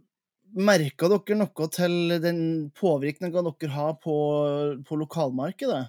Merka 0.53 1.09
dere 1.09 1.37
noe 1.39 1.67
til 1.73 2.13
den 2.21 2.39
påvirkninga 2.77 3.41
dere 3.47 3.71
har 3.73 3.95
på, 4.03 4.15
på, 4.85 4.97
lokalmarkedet? 5.01 5.87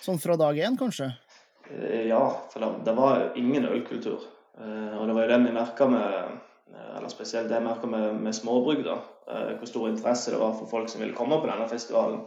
Sånn 0.00 0.20
fra 0.22 0.38
dag 0.40 0.56
én, 0.56 0.78
kanskje? 0.78 1.10
Eh, 1.68 2.06
ja, 2.08 2.22
for 2.52 2.80
det, 2.86 2.94
var 2.96 3.26
ingen 3.36 3.68
ølkultur. 3.68 4.24
Eh, 4.56 4.94
og 4.96 5.04
det 5.08 5.16
var 5.18 5.26
jo 5.26 5.32
det 5.34 5.40
vi 5.44 5.56
merka 5.58 5.88
med 5.90 6.38
eller 6.96 7.08
spesielt 7.12 7.48
det 7.50 7.58
jeg 7.58 7.66
merka 7.66 7.88
med, 7.90 8.20
med 8.22 8.34
småbrygg. 8.36 8.86
Hvor 9.26 9.68
stor 9.68 9.88
interesse 9.88 10.32
det 10.32 10.40
var 10.40 10.54
for 10.58 10.70
folk 10.70 10.90
som 10.90 11.02
ville 11.02 11.16
komme 11.16 11.40
på 11.40 11.48
denne 11.50 11.68
festivalen. 11.68 12.20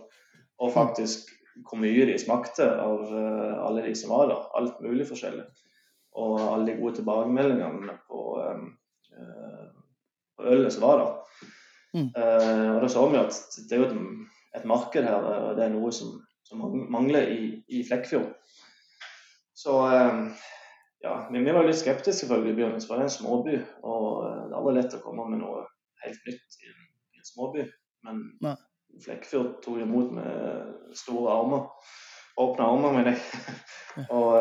Og 0.60 0.74
faktisk 0.74 1.32
hvor 1.68 1.80
mye 1.82 2.06
de 2.08 2.18
smakte 2.20 2.66
av 2.66 3.10
alle 3.66 3.84
de 3.88 3.96
som 3.98 4.14
var 4.14 4.30
der. 4.32 4.46
Alt 4.60 4.82
mulig 4.84 5.08
forskjellig. 5.10 5.46
Og 6.20 6.40
alle 6.42 6.72
de 6.72 6.78
gode 6.80 7.00
tilbakemeldingene 7.00 7.96
på, 8.10 8.22
på 10.38 10.50
ølet 10.54 10.74
som 10.74 10.86
var 10.88 11.02
der. 11.02 11.14
Mm. 11.94 12.10
Og 12.76 12.82
da 12.84 12.90
så 12.92 13.06
vi 13.10 13.18
at 13.18 13.40
det 13.70 13.78
er 13.78 13.82
jo 13.82 13.88
et, 13.90 14.02
et, 14.60 14.66
marked 14.70 15.04
her, 15.04 15.16
og 15.16 15.56
det 15.58 15.66
er 15.66 15.74
noe 15.74 15.92
som, 15.96 16.20
som 16.46 16.62
mangler 16.92 17.32
i, 17.34 17.42
i 17.68 17.82
Flekkfjord. 17.88 18.30
Så 19.58 19.80
ja, 21.04 21.14
vi, 21.32 21.44
vi, 21.44 21.54
var 21.56 21.68
litt 21.68 21.80
skeptiske 21.80 22.26
selvfølgelig 22.26 22.54
i 22.54 22.58
begynnelsen, 22.58 22.88
for 22.90 23.00
det 23.00 23.06
er 23.06 23.12
en 23.12 23.16
småby. 23.16 23.60
Og 23.84 24.08
uh, 24.24 24.42
det 24.46 24.52
er 24.52 24.58
aldri 24.62 24.76
lett 24.78 24.98
å 24.98 25.04
komme 25.04 25.28
med 25.32 25.44
noe 25.44 25.64
helt 26.04 26.28
nytt 26.28 26.60
i 26.60 26.72
en, 26.74 26.90
i 27.16 27.22
en 27.22 27.30
småby. 27.32 27.66
Men 28.08 28.26
Nei. 28.46 28.58
Flekkfjord 29.04 29.60
tok 29.64 29.84
imot 29.84 30.14
med 30.18 30.96
store 30.98 31.36
armer. 31.36 31.68
Åpne 32.42 32.66
armer, 32.66 32.96
mener 32.96 33.14
jeg. 33.14 33.56
og 34.16 34.32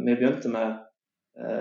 vi 0.00 0.14
begynte 0.14 0.48
med 0.48 0.78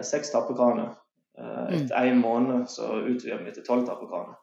seks 0.06 0.32
tappekraner. 0.32 0.94
etter 1.36 2.08
én 2.08 2.16
mm. 2.16 2.22
måned 2.24 2.70
så 2.72 2.94
utvidet 3.02 3.42
vi 3.44 3.52
til 3.58 3.66
tolv 3.68 3.84
tappekraner. 3.90 4.38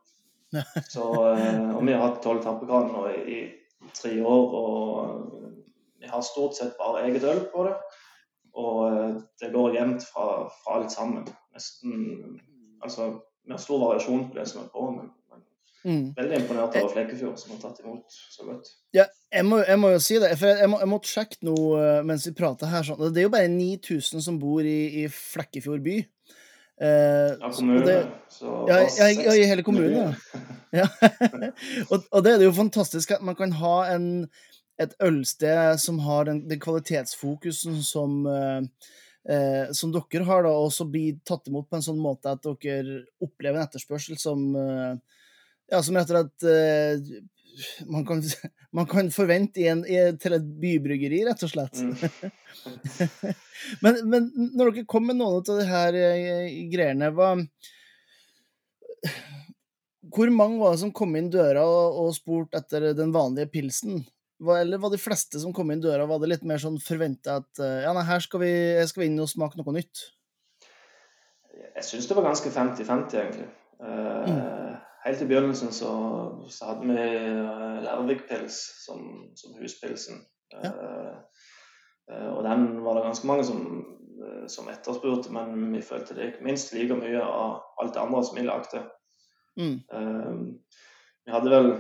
Så, 0.88 1.04
eh, 1.32 1.76
og 1.76 1.86
vi 1.86 1.94
har 1.94 2.02
hatt 2.04 2.22
tolv 2.24 2.42
tappekraner 2.44 2.92
nå 2.92 3.06
i, 3.12 3.36
i, 3.36 3.90
tre 3.96 4.12
år, 4.20 4.56
og 4.58 5.52
vi 6.00 6.10
har 6.10 6.24
stort 6.26 6.56
sett 6.58 6.76
bare 6.78 7.06
eget 7.06 7.24
øl 7.26 7.44
på 7.52 7.64
det. 7.66 7.76
Og 8.58 8.78
eh, 8.88 9.14
det 9.40 9.52
går 9.54 9.76
jevnt 9.78 10.04
fra, 10.06 10.46
fra 10.62 10.78
alt 10.78 10.92
sammen. 10.92 11.26
Nesten 11.54 12.40
Altså, 12.82 13.12
vi 13.46 13.52
har 13.52 13.58
stor 13.62 13.78
variasjon 13.78 14.24
på 14.30 14.38
det 14.38 14.48
som 14.50 14.64
er 14.64 14.70
på, 14.74 14.88
men, 14.90 15.10
men 15.30 15.42
mm. 15.84 16.06
veldig 16.16 16.38
imponert 16.40 16.76
over 16.80 16.88
Flekkefjord, 16.90 17.36
som 17.38 17.52
har 17.54 17.60
tatt 17.62 17.78
imot 17.84 18.16
så 18.34 18.46
godt. 18.48 18.72
Ja, 18.96 19.04
jeg 19.30 19.46
må, 19.46 19.60
jeg 19.62 19.78
må 19.78 19.92
jo 19.92 20.00
si 20.02 20.18
det, 20.18 20.32
for 20.40 20.50
jeg, 20.50 20.70
må, 20.70 20.80
jeg 20.82 20.90
måtte 20.90 21.10
sjekke 21.12 21.38
noe 21.46 21.76
eh, 21.78 22.00
mens 22.08 22.26
vi 22.26 22.34
prater 22.40 22.72
her. 22.72 22.82
Sånn. 22.88 23.04
Det 23.14 23.22
er 23.22 23.28
jo 23.28 23.34
bare 23.36 23.52
9000 23.52 24.26
som 24.26 24.40
bor 24.42 24.66
i, 24.66 24.80
i 25.04 25.06
Flekkefjord 25.14 25.86
by. 25.86 26.00
Eh, 26.82 26.88
ja, 27.38 27.52
kommune. 27.54 27.86
Det, 27.86 27.98
ja, 28.40 28.80
ja, 28.98 29.34
i 29.38 29.46
hele 29.46 29.62
kommunen, 29.62 30.16
ja. 30.72 30.88
og, 31.92 31.98
og, 32.10 32.24
det 32.24 32.32
er 32.32 32.42
jo 32.48 32.54
fantastisk 32.56 33.12
at 33.14 33.22
man 33.22 33.38
kan 33.38 33.52
ha 33.60 33.76
en, 33.92 34.08
et 34.86 34.96
ølsted 35.04 35.80
som 35.82 36.00
har 36.06 36.28
den, 36.28 36.42
den 36.50 36.60
kvalitetsfokusen 36.62 37.80
som, 37.86 38.20
eh, 38.26 38.90
eh, 39.34 39.72
som 39.76 39.94
dere 39.94 40.26
har, 40.28 40.46
da, 40.46 40.52
og 40.52 40.72
så 40.74 40.86
blir 40.88 41.20
tatt 41.28 41.50
imot 41.50 41.70
på 41.70 41.78
en 41.78 41.86
sånn 41.88 42.00
måte 42.02 42.32
at 42.32 42.46
dere 42.46 43.02
opplever 43.22 43.58
en 43.60 43.66
etterspørsel 43.66 44.20
som 44.20 44.48
eh, 44.58 44.94
ja, 45.72 45.80
som 45.82 45.96
rett 45.96 46.10
og 46.10 46.18
slett 46.18 46.48
eh, 46.48 47.22
man 47.86 48.06
kan, 48.06 48.22
man 48.70 48.86
kan 48.86 49.10
forvente 49.10 49.60
i 49.60 49.68
en, 49.68 49.84
i, 49.86 49.98
til 50.20 50.36
et 50.36 50.48
bybryggeri, 50.62 51.22
rett 51.28 51.44
og 51.44 51.52
slett. 51.52 51.80
Mm. 51.82 51.94
men, 53.84 54.00
men, 54.08 54.30
når 54.56 54.72
dere 54.72 54.88
kom 54.88 55.08
med 55.08 55.20
noen 55.20 55.40
av 55.40 55.46
de 55.48 55.68
her 55.68 56.00
eh, 56.00 56.58
greiene, 56.72 57.12
hva 57.16 57.34
Hvor 60.12 60.30
mange 60.30 60.60
var 60.60 60.74
det 60.74 60.82
som 60.82 60.92
kom 60.94 61.14
inn 61.16 61.30
døra 61.32 61.62
og, 61.64 62.02
og 62.02 62.16
spurte 62.16 62.60
etter 62.60 62.92
den 62.96 63.14
vanlige 63.14 63.50
pilsen? 63.52 64.02
Eller 64.42 64.80
var 64.82 64.90
de 64.90 64.98
fleste 64.98 65.38
som 65.38 65.54
kom 65.54 65.70
inn 65.70 65.82
døra, 65.82 66.06
var 66.10 66.18
det 66.22 66.32
litt 66.32 66.46
mer 66.48 66.58
sånn 66.58 66.80
forventa 66.82 67.38
at 67.42 67.62
eh, 67.62 67.82
ja, 67.84 67.92
nei, 67.94 68.02
her 68.08 68.22
skal 68.24 68.42
vi, 68.42 68.52
skal 68.90 69.04
vi 69.04 69.10
inn 69.10 69.22
og 69.22 69.30
smake 69.30 69.60
noe 69.60 69.76
nytt? 69.76 70.06
Jeg 71.52 71.86
syns 71.86 72.08
det 72.08 72.16
var 72.18 72.26
ganske 72.26 72.50
50-50, 72.50 73.20
egentlig. 73.22 73.50
Uh, 73.82 74.26
mm 74.26 74.72
helt 75.02 75.22
i 75.22 75.26
begynnelsen 75.26 75.72
så, 75.74 75.92
så 76.50 76.68
hadde 76.68 76.86
vi 76.86 77.06
uh, 77.34 77.80
Lærvik-pils 77.82 78.58
som, 78.84 79.00
som, 79.34 79.56
huspilsen. 79.58 80.20
Ja. 80.52 80.70
Og 82.12 82.44
den 82.44 82.84
var 82.84 82.94
det 82.94 83.02
ganske 83.06 83.26
mange 83.26 83.44
som, 83.46 83.60
som, 84.50 84.68
etterspurte, 84.68 85.32
men 85.32 85.72
vi 85.72 85.80
følte 85.82 86.14
det 86.14 86.26
gikk 86.26 86.42
minst 86.44 86.74
like 86.74 86.94
mye 86.98 87.22
av 87.22 87.62
alt 87.80 87.94
det 87.94 88.02
andre 88.02 88.20
som 88.26 88.36
vi 88.36 88.44
lagde. 88.44 88.82
Mm. 89.56 89.78
vi 91.24 91.32
hadde 91.32 91.50
vel 91.52 91.70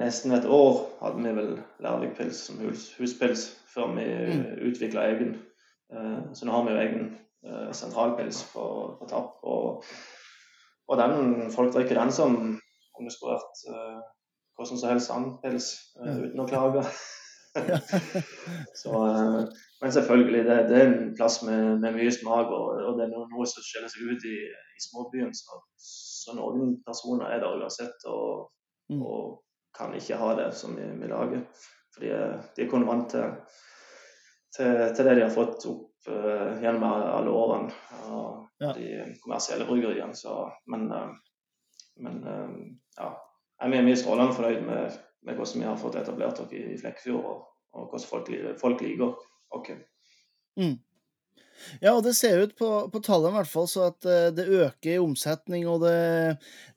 nesten 0.00 0.32
et 0.32 0.46
år 0.48 0.78
hadde 1.02 1.24
vi 1.24 1.32
vel 1.36 1.50
Lærvikpils 1.84 2.46
som 2.46 2.60
hus, 2.64 2.86
huspils 2.98 3.48
før 3.68 3.92
vi 3.98 4.06
mm. 4.06 4.46
utvikla 4.70 5.08
egen. 5.12 5.34
så 6.34 6.46
nå 6.46 6.52
har 6.54 6.64
vi 6.64 6.72
jo 6.72 6.80
egen 6.80 7.04
sentralpils 7.74 8.44
på, 8.52 8.64
på 9.00 9.08
tapp. 9.10 9.36
og 9.42 9.84
og 10.90 10.98
den, 10.98 11.50
folk 11.54 11.70
drikker 11.74 11.94
den 12.00 12.10
som 12.12 12.36
om 12.98 13.04
det 13.06 13.12
skulle 13.14 13.36
vært 13.36 13.60
hvordan 14.60 14.78
som 14.78 14.90
helst 14.90 15.08
sandpils 15.08 15.68
pils, 15.96 16.16
uten 16.24 16.42
å 16.42 16.46
klage. 16.50 16.82
så, 18.80 18.98
men 19.80 19.94
selvfølgelig, 19.96 20.42
det, 20.44 20.56
det, 20.68 20.80
er 20.80 20.90
en 20.90 21.14
plass 21.16 21.40
med, 21.46 21.78
med 21.82 21.96
mye 21.96 22.12
smak, 22.12 22.52
og, 22.52 22.82
og, 22.84 22.98
det 22.98 23.06
er 23.06 23.12
noe, 23.14 23.24
noe 23.32 23.46
som 23.48 23.64
skiller 23.64 23.90
seg 23.90 24.10
ut 24.10 24.26
i, 24.28 24.36
i 24.76 24.84
småbyen. 24.84 25.32
Så, 25.34 25.62
så, 25.80 26.36
noen 26.36 26.76
personer 26.86 27.32
er 27.32 27.40
der 27.40 27.56
uansett, 27.56 28.04
og, 28.10 28.50
mm. 28.92 29.00
og, 29.00 29.40
kan 29.76 29.94
ikke 29.96 30.18
ha 30.20 30.34
det 30.38 30.50
som 30.58 30.76
vi, 30.76 30.86
vi 31.00 31.10
lager. 31.10 31.44
Fordi 31.94 32.10
de 32.56 32.64
er 32.64 32.70
kun 32.70 32.86
vant 32.88 33.10
til, 33.10 33.32
til, 34.56 34.74
til, 34.96 35.06
det 35.06 35.16
de 35.18 35.24
har 35.26 35.34
fått 35.34 35.66
opp 35.70 36.10
gjennom 36.62 36.84
alle 36.86 37.32
årene. 37.34 37.74
Og, 38.10 38.40
ja. 38.60 38.72
de 38.72 39.14
kommersielle 39.22 39.64
bryggeriene. 39.64 40.14
Så, 40.14 40.52
men, 40.66 40.92
uh, 40.92 41.08
men 41.96 42.26
uh, 42.26 42.50
ja. 42.96 43.10
Jeg 43.60 43.76
er 43.76 43.84
mye 43.84 43.96
strålende 43.96 44.32
fornøyd 44.32 44.62
med, 44.64 45.00
med, 45.22 45.34
hvordan 45.36 45.60
vi 45.60 45.66
har 45.68 45.80
fått 45.80 45.96
etablert 46.00 46.38
oss 46.40 46.52
i 46.56 46.78
Flekkefjord, 46.80 47.24
og, 47.28 47.42
og 47.76 47.90
hvordan 47.90 48.06
folk, 48.08 48.30
folk 48.60 48.84
liker 48.84 49.10
oss. 49.10 49.26
Mm. 50.56 50.78
Ja, 51.82 51.94
og 51.94 52.02
det 52.06 52.16
ser 52.18 52.44
ut 52.44 52.56
på, 52.58 52.70
på 52.92 53.02
tallene 53.04 53.34
i 53.34 53.38
hvert 53.40 53.52
fall 53.52 53.68
så 53.70 53.86
at 53.90 54.08
uh, 54.08 54.28
det 54.34 54.48
øker 54.48 54.94
i 54.94 54.98
omsetning, 55.02 55.68
og 55.70 55.84
det, 55.84 55.94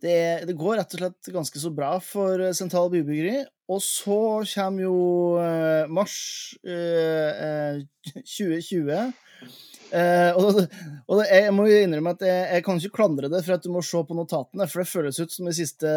det, 0.03 0.15
det, 0.49 0.57
går 0.59 0.79
rett 0.81 0.95
og 0.95 1.03
slett 1.03 1.33
ganske 1.35 1.63
så 1.63 1.73
bra 1.73 1.95
for 2.03 2.41
Sentral 2.57 2.91
Bybyggeri. 2.93 3.43
Og 3.71 3.79
så 3.79 4.21
kommer 4.53 4.83
jo 4.85 4.97
uh, 5.39 5.89
mars 5.91 6.17
uh, 6.67 7.79
2020. 8.21 9.13
Eh, 9.93 10.31
og, 10.33 10.63
og 11.05 11.19
det, 11.19 11.25
jeg 11.29 11.53
må 11.53 11.67
jo 11.69 11.81
innrømme 11.83 12.15
at 12.15 12.23
jeg, 12.25 12.45
jeg, 12.55 12.63
kan 12.65 12.79
ikke 12.79 12.97
klandre 12.97 13.29
det 13.29 13.43
for 13.45 13.55
at 13.55 13.65
du 13.65 13.69
må 13.73 13.83
se 13.85 13.99
på 14.01 14.17
notatene, 14.17 14.65
for 14.69 14.81
det 14.81 14.89
føles 14.89 15.19
ut 15.21 15.35
som 15.35 15.49
de 15.49 15.53
siste 15.53 15.91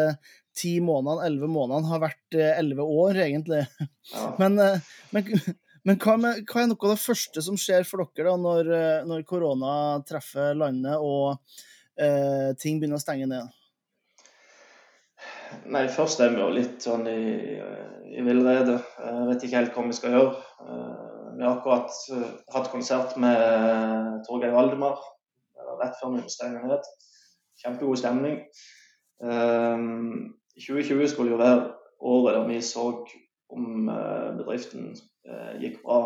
ti 0.57 0.75
månedene, 0.85 1.25
elleve 1.25 1.49
månedene, 1.53 1.89
har 1.89 2.03
vært 2.05 2.37
eh, 2.37 2.53
elleve 2.61 2.85
år, 2.85 3.23
egentlig. 3.25 3.63
Ja. 4.13 4.29
Men, 4.43 4.61
eh, 4.61 4.93
men, 5.17 5.33
men 5.87 6.01
hva, 6.03 6.17
med, 6.19 6.41
hva, 6.51 6.63
er 6.65 6.71
noe 6.73 6.83
av 6.83 6.97
det 6.97 6.99
første 6.99 7.43
som 7.47 7.59
skjer 7.61 7.87
for 7.87 8.03
dere 8.03 8.33
da, 8.33 8.41
når, 8.43 8.71
eh, 8.75 9.05
når 9.07 9.23
korona 9.29 9.75
treffer 10.09 10.57
landet 10.59 10.99
og 10.99 11.37
eh, 11.95 12.51
ting 12.59 12.81
begynner 12.81 12.99
å 12.99 13.05
stenge 13.05 13.29
ned? 13.31 13.53
Nei, 15.71 15.85
først 15.95 16.21
er 16.21 16.35
vi 16.35 16.43
jo 16.43 16.49
litt 16.51 16.83
sånn 16.83 17.07
i, 17.07 17.21
i 18.19 18.25
villrede. 18.27 18.81
Vet 19.31 19.47
ikke 19.47 19.61
helt 19.61 19.79
hva 19.79 19.85
vi 19.87 19.97
skal 19.97 20.17
gjøre. 20.17 20.33
Vi 21.37 21.45
har 21.45 21.53
akkurat 21.53 21.95
uh, 22.13 22.27
hatt 22.55 22.71
konsert 22.73 23.15
med 23.21 24.25
Torgeir 24.27 24.55
Valdemar 24.57 24.99
rett 25.81 25.97
før 26.01 26.17
vi 26.17 26.25
stenger 26.33 26.67
ned. 26.67 26.87
Kjempegod 27.63 28.01
stemning. 28.01 28.41
Uh, 29.23 30.27
2020 30.59 31.13
skulle 31.13 31.35
jo 31.35 31.41
være 31.41 31.71
året 32.01 32.37
der 32.37 32.49
vi 32.51 32.61
så 32.65 32.89
om 33.55 33.87
bedriften 34.37 34.97
gikk 35.61 35.83
bra. 35.83 36.01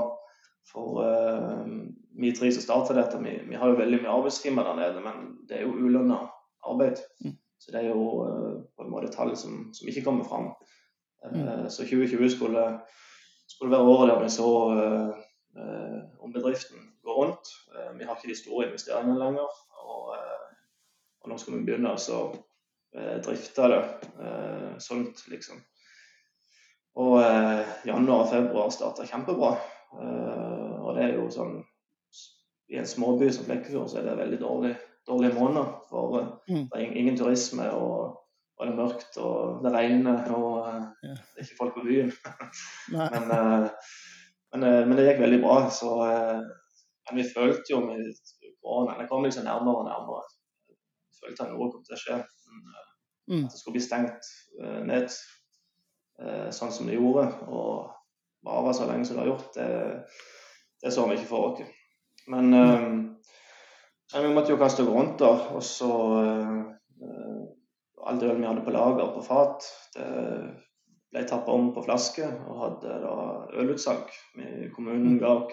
For 0.73 1.05
uh, 1.05 1.67
vi 2.17 2.33
tre 2.37 2.53
som 2.53 2.63
starta 2.63 2.95
dette, 2.95 3.19
vi, 3.19 3.43
vi, 3.49 3.57
har 3.59 3.71
jo 3.71 3.79
veldig 3.79 4.03
mye 4.03 4.13
arbeidstimer 4.13 4.67
der 4.67 4.79
nede, 4.79 5.05
men 5.05 5.31
det 5.49 5.59
er 5.59 5.67
jo 5.67 5.75
ulønna 5.75 6.21
arbeid. 6.69 7.01
Mm. 7.25 7.37
Så 7.61 7.73
det 7.73 7.81
er 7.81 7.89
jo 7.91 8.05
uh, 8.25 8.61
på 8.77 8.85
en 8.85 8.93
måte 8.93 9.11
tall 9.13 9.35
som, 9.37 9.71
som 9.75 9.91
ikke 9.91 10.05
kommer 10.07 10.29
fram. 10.29 10.53
Uh, 11.25 11.67
Så 11.69 11.87
2020 11.89 12.31
skulle, 12.37 12.67
skulle 13.49 13.73
være 13.73 13.89
året 13.95 14.13
der 14.13 14.23
vi 14.23 14.31
så 14.31 14.51
om 16.21 16.33
bedriften 16.33 16.79
går 17.03 17.15
rundt. 17.15 17.49
vi 17.99 18.05
har 18.05 18.15
ikke 18.15 18.29
de 18.29 18.39
store 18.39 18.67
investeringene 18.67 19.19
lenger. 19.19 19.49
Og, 19.83 20.13
og 21.21 21.29
nå 21.29 21.39
skal 21.39 21.57
vi 21.57 21.65
begynne 21.67 21.97
å 21.97 22.21
drifte 23.27 23.67
det 23.73 23.81
sånt, 24.79 25.25
liksom. 25.29 25.59
Og 27.01 27.17
januar 27.87 28.27
og 28.27 28.33
februar 28.33 28.73
starta 28.75 29.07
kjempebra. 29.09 29.55
Eh, 29.99 30.75
og 30.81 30.95
det 30.95 31.07
er 31.07 31.17
jo 31.19 31.27
sånn 31.35 31.57
I 32.71 32.79
en 32.79 32.87
småby 32.87 33.31
som 33.35 33.47
Flekkefjord 33.49 33.89
så 33.91 33.99
er 33.99 34.07
det 34.07 34.19
veldig 34.21 34.39
dårlig, 34.39 34.75
dårlige 35.09 35.35
måneder. 35.35 35.71
For 35.91 36.13
uh, 36.15 36.27
mm. 36.47 36.69
det 36.71 36.77
er 36.79 36.99
ingen 37.01 37.17
turisme, 37.19 37.67
og, 37.75 38.21
og, 38.55 38.61
det 38.63 38.69
er 38.71 38.77
mørkt, 38.79 39.19
og 39.19 39.65
det 39.65 39.73
regner, 39.75 40.21
og 40.37 40.69
uh, 40.69 40.85
det 41.03 41.43
er 41.43 41.49
ikke 41.49 41.59
folk 41.59 41.75
på 41.75 41.83
byen. 41.89 42.13
men, 42.95 43.27
men, 44.55 44.67
men, 44.69 44.95
det 44.95 45.09
gikk 45.09 45.25
veldig 45.25 45.41
bra. 45.43 45.57
Så 45.75 45.91
men 45.97 47.19
vi 47.19 47.27
følte 47.27 47.73
jo 47.73 47.81
med 47.83 48.07
koronaen 48.63 49.03
Det 49.03 49.09
kom 49.11 49.27
liksom 49.27 49.49
nærmere 49.49 49.83
og 49.83 49.91
nærmere. 49.91 50.23
Vi 50.71 51.25
følte 51.25 51.49
at 51.49 51.51
noe 51.51 51.73
kom 51.73 51.83
til 51.89 51.99
å 51.99 52.03
skje. 52.05 52.21
Mm. 53.31 53.45
At 53.49 53.51
det 53.51 53.59
skulle 53.59 53.81
bli 53.81 53.83
stengt 53.89 54.31
ned 54.87 55.11
sånn 56.53 56.73
som 56.75 56.89
det 56.91 56.99
gjorde. 56.99 57.27
og 57.49 57.89
vare 58.43 58.75
så 58.75 58.87
lenge 58.89 59.05
som 59.05 59.17
det 59.17 59.25
har 59.25 59.33
gjort, 59.33 59.55
det, 59.55 60.05
det 60.83 60.93
så 60.93 61.07
vi 61.09 61.19
ikke 61.19 61.31
for 61.31 61.53
oss. 61.53 61.63
Men 62.31 62.55
uh, 62.55 64.23
vi 64.23 64.33
måtte 64.35 64.55
jo 64.55 64.61
kaste 64.61 64.87
rundt, 64.87 65.19
da. 65.21 65.33
Og 65.57 65.65
så 65.65 65.91
uh, 65.91 66.61
All 68.01 68.17
øl 68.25 68.39
vi 68.41 68.47
hadde 68.49 68.65
på 68.65 68.73
lager 68.73 69.11
på 69.13 69.21
fat, 69.23 69.67
det 69.93 70.07
ble 71.13 71.21
tappa 71.29 71.53
om 71.53 71.67
på 71.77 71.83
flaske 71.85 72.25
og 72.25 72.61
hadde 72.63 72.95
da 73.03 73.17
ølutsalg. 73.61 74.09
Kommunen 74.73 75.19
ga 75.21 75.35
oss 75.35 75.53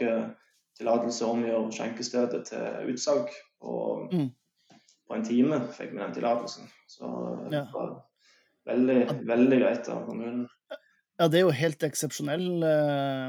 tillatelse 0.80 1.26
å 1.26 1.34
omgjøre 1.36 1.74
skjenkestedet 1.76 2.40
til 2.48 2.94
utsalg. 2.94 3.36
Og 3.68 4.14
mm. 4.14 4.30
på 4.72 5.18
en 5.18 5.28
time 5.28 5.60
fikk 5.76 5.92
vi 5.92 6.00
den 6.00 6.16
tillatelsen. 6.16 6.72
Så 6.88 7.12
det 7.52 7.66
var 7.74 7.98
veldig, 8.72 9.00
veldig 9.28 9.60
greit 9.66 9.92
av 9.92 10.08
kommunen. 10.08 10.48
Ja, 11.18 11.28
det 11.28 11.40
er 11.40 11.48
jo 11.48 11.54
helt 11.56 11.84
eksepsjonell. 11.84 12.48
Eh, 12.64 13.28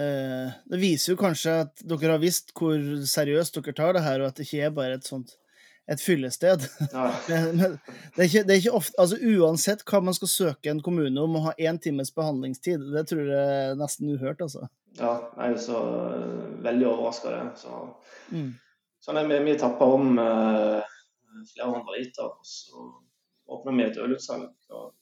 eh, 0.00 0.52
det 0.72 0.80
viser 0.80 1.12
jo 1.12 1.20
kanskje 1.20 1.56
at 1.66 1.84
dere 1.84 2.16
har 2.16 2.22
visst 2.22 2.54
hvor 2.56 2.80
seriøst 3.08 3.60
dere 3.60 3.76
tar 3.76 3.96
det 3.96 4.04
her, 4.06 4.22
og 4.22 4.30
at 4.30 4.40
det 4.40 4.48
ikke 4.48 4.68
er 4.68 4.76
bare 4.76 4.98
et 4.98 5.08
sånt 5.08 5.36
et 5.84 6.00
fyllested. 6.00 6.64
Ja. 6.94 7.10
det, 7.28 7.36
er 7.36 8.24
ikke, 8.24 8.42
det, 8.48 8.54
er 8.54 8.60
ikke, 8.62 8.72
ofte 8.78 8.96
Altså 9.02 9.18
uansett 9.20 9.84
hva 9.84 10.00
man 10.00 10.16
skal 10.16 10.30
søke 10.32 10.72
en 10.72 10.80
kommune 10.84 11.20
om 11.20 11.36
å 11.36 11.44
ha 11.50 11.54
én 11.60 11.76
times 11.82 12.08
behandlingstid, 12.16 12.86
det 12.94 13.04
tror 13.10 13.28
jeg 13.28 13.60
er 13.66 13.76
nesten 13.76 14.14
uhørt, 14.14 14.40
altså. 14.40 14.64
Ja, 14.96 15.12
jeg 15.36 15.58
er 15.58 15.60
så 15.60 15.84
veldig 16.64 16.88
overraska, 16.88 17.34
det. 17.34 17.60
Så, 17.60 17.82
mm. 18.32 18.50
sånn 19.04 19.20
er 19.20 19.28
vi, 19.28 19.40
vi 19.50 19.56
tappa 19.60 19.90
om 19.92 20.16
uh, 20.16 20.80
flere 21.52 21.72
hundre 21.74 21.98
liter, 21.98 22.30
og 22.30 22.48
så 22.48 22.88
åpner 23.52 23.76
vi 23.76 23.88
et 23.90 24.00
ølutsalg. 24.00 24.52
og 24.72 24.92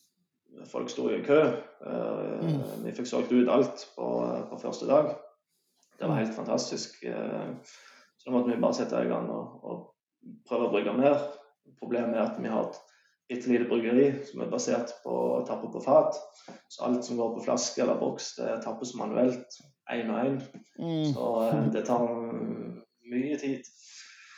Folk 0.69 0.91
sto 0.91 1.09
i 1.11 1.23
kø. 1.25 1.41
Eh, 1.87 2.45
mm. 2.45 2.61
Vi 2.85 2.95
fikk 2.97 3.09
solgt 3.09 3.33
ut 3.33 3.49
alt 3.51 3.87
på, 3.97 4.09
på, 4.51 4.59
første 4.61 4.87
dag. 4.89 5.15
Det 5.99 6.09
var 6.09 6.21
helt 6.21 6.35
fantastisk. 6.37 7.03
Eh, 7.05 7.49
så 8.17 8.29
da 8.29 8.35
måtte 8.37 8.53
vi 8.53 8.61
bare 8.61 8.77
sette 8.77 9.01
i 9.03 9.11
gang 9.11 9.31
og, 9.33 9.65
og 9.65 10.33
prøve 10.49 10.69
å 10.69 10.73
brygge 10.75 10.95
mer. 10.99 11.19
Problemet 11.81 12.17
er 12.17 12.27
at 12.27 12.41
vi 12.43 12.53
har 12.53 12.69
et 12.69 12.81
bitte 13.31 13.51
lite 13.51 13.69
bryggeri 13.71 14.07
som 14.29 14.43
er 14.45 14.53
basert 14.53 14.93
på 15.05 15.13
å 15.39 15.43
tappe 15.49 15.71
på 15.73 15.83
fat. 15.83 16.19
Så 16.69 16.85
alt 16.87 17.07
som 17.07 17.19
går 17.21 17.37
på 17.37 17.45
flaske 17.47 17.83
eller 17.83 18.01
boks, 18.01 18.35
det 18.39 18.61
tappes 18.67 18.95
manuelt 18.99 19.61
én 19.93 20.11
og 20.13 20.21
én. 20.21 20.41
Mm. 20.79 21.13
Så 21.15 21.31
eh, 21.49 21.69
det 21.79 21.87
tar 21.89 22.07
mye 23.13 23.41
tid. 23.41 23.73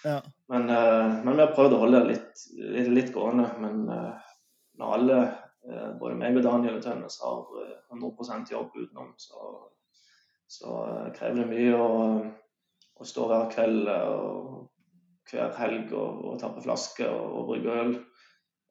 Ja. 0.04 0.18
Men, 0.52 0.68
men, 0.68 1.30
vi 1.32 1.40
har 1.40 1.54
prøvd 1.56 1.74
å 1.74 1.80
holde 1.80 2.02
det 2.02 2.12
litt, 2.12 2.40
litt, 2.60 2.90
litt 2.92 3.12
gående. 3.14 3.46
Men 3.62 3.86
når 3.88 4.96
alle 4.98 5.20
både 6.00 6.16
meg 6.18 6.36
og 6.36 6.44
Daniel 6.44 6.80
Tønnes 6.82 7.16
har 7.24 7.46
100 7.92 8.10
eh, 8.34 8.42
jobb 8.52 8.76
utenom. 8.76 9.14
Så, 9.18 9.54
så 10.50 10.76
eh, 10.88 11.08
krever 11.16 11.42
det 11.42 11.46
mye 11.50 11.78
å, 11.78 11.94
å, 13.00 13.08
stå 13.08 13.28
hver 13.30 13.48
kveld 13.54 13.88
og 13.88 14.70
hver 15.30 15.56
helg 15.56 15.94
og, 15.96 16.20
og 16.28 16.38
tappe 16.42 16.64
flasker 16.64 17.08
og, 17.08 17.38
og 17.38 17.50
brygge 17.52 17.80
øl. 17.84 17.96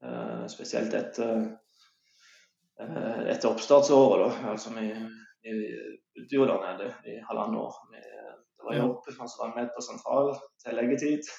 Eh, 0.03 0.45
spesielt 0.51 0.93
etter, 0.93 1.45
etter 2.77 3.49
oppstartsåret. 3.49 4.27
da, 4.27 4.53
altså 4.53 4.73
Vi, 4.77 4.89
vi 5.43 6.27
bodde 6.29 6.53
der 6.53 6.65
nede 6.67 6.93
i 7.10 7.19
halvannet 7.29 7.62
år. 7.63 7.79
Vi, 7.91 8.03
det 8.63 8.69
var 8.69 8.77
jobb, 8.79 9.08
man 9.19 9.29
var 9.39 9.56
med 9.58 9.71
på 9.75 9.82
sentral 9.84 10.29
til 10.63 10.77
leggetid. 10.77 11.32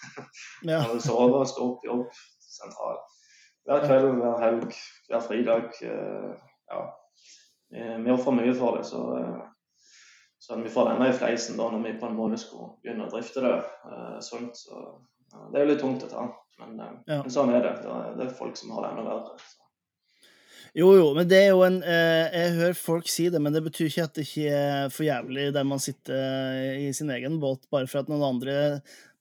Ja. 0.68 0.82
sove 1.06 1.44
og 1.44 1.48
stå 1.48 1.68
opp 1.70 1.86
jobb 1.86 2.08
sentral. 2.42 2.98
Hver 3.64 3.87
kveld, 3.87 4.11
hver 4.20 4.42
helg, 4.42 4.77
hver 5.09 5.24
fridag. 5.24 5.72
Eh, 5.83 6.33
ja. 6.72 6.83
Vi 8.05 8.12
ofrer 8.12 8.37
mye 8.37 8.53
for 8.55 8.77
det, 8.77 8.85
så, 8.87 9.00
eh, 9.18 9.40
så 10.38 10.59
vi 10.61 10.70
får 10.70 10.90
denne 10.90 11.09
i 11.09 11.16
fleisen 11.16 11.57
da, 11.57 11.70
når 11.72 11.87
vi 11.87 11.96
på 12.00 12.11
en 12.11 12.18
måte 12.18 12.38
skulle 12.38 12.74
begynne 12.85 13.09
å 13.09 13.12
drifte 13.12 13.42
det 13.42 13.57
eh, 13.57 14.20
sunt. 14.22 14.61
Så, 14.61 14.85
ja, 15.33 15.48
det 15.50 15.61
er 15.61 15.64
jo 15.64 15.72
litt 15.72 15.83
tungt 15.83 16.05
å 16.05 16.12
ta, 16.12 16.29
men, 16.61 16.77
ja. 17.09 17.22
men 17.22 17.33
sånn 17.33 17.55
er 17.57 17.64
det. 17.64 17.77
Det 18.18 18.27
er 18.27 18.37
folk 18.37 18.61
som 18.61 18.74
har 18.77 18.85
det 18.85 18.92
enda 18.92 19.07
verre. 19.09 19.38
Så. 19.40 19.61
Jo, 20.74 20.90
jo, 20.98 21.09
men 21.16 21.29
det 21.31 21.38
er 21.38 21.53
jo 21.53 21.61
en 21.62 21.77
Jeg 21.87 22.55
hører 22.57 22.74
folk 22.74 23.07
si 23.07 23.29
det, 23.31 23.38
men 23.40 23.55
det 23.55 23.61
betyr 23.62 23.87
ikke 23.87 24.07
at 24.09 24.16
det 24.18 24.24
ikke 24.27 24.55
er 24.59 24.88
for 24.90 25.07
jævlig 25.07 25.44
der 25.55 25.66
man 25.70 25.81
sitter 25.81 26.81
i 26.83 26.88
sin 26.92 27.12
egen 27.14 27.38
båt 27.40 27.68
bare 27.70 27.87
for 27.87 28.03
at 28.03 28.11
noen 28.11 28.27
andre 28.27 28.57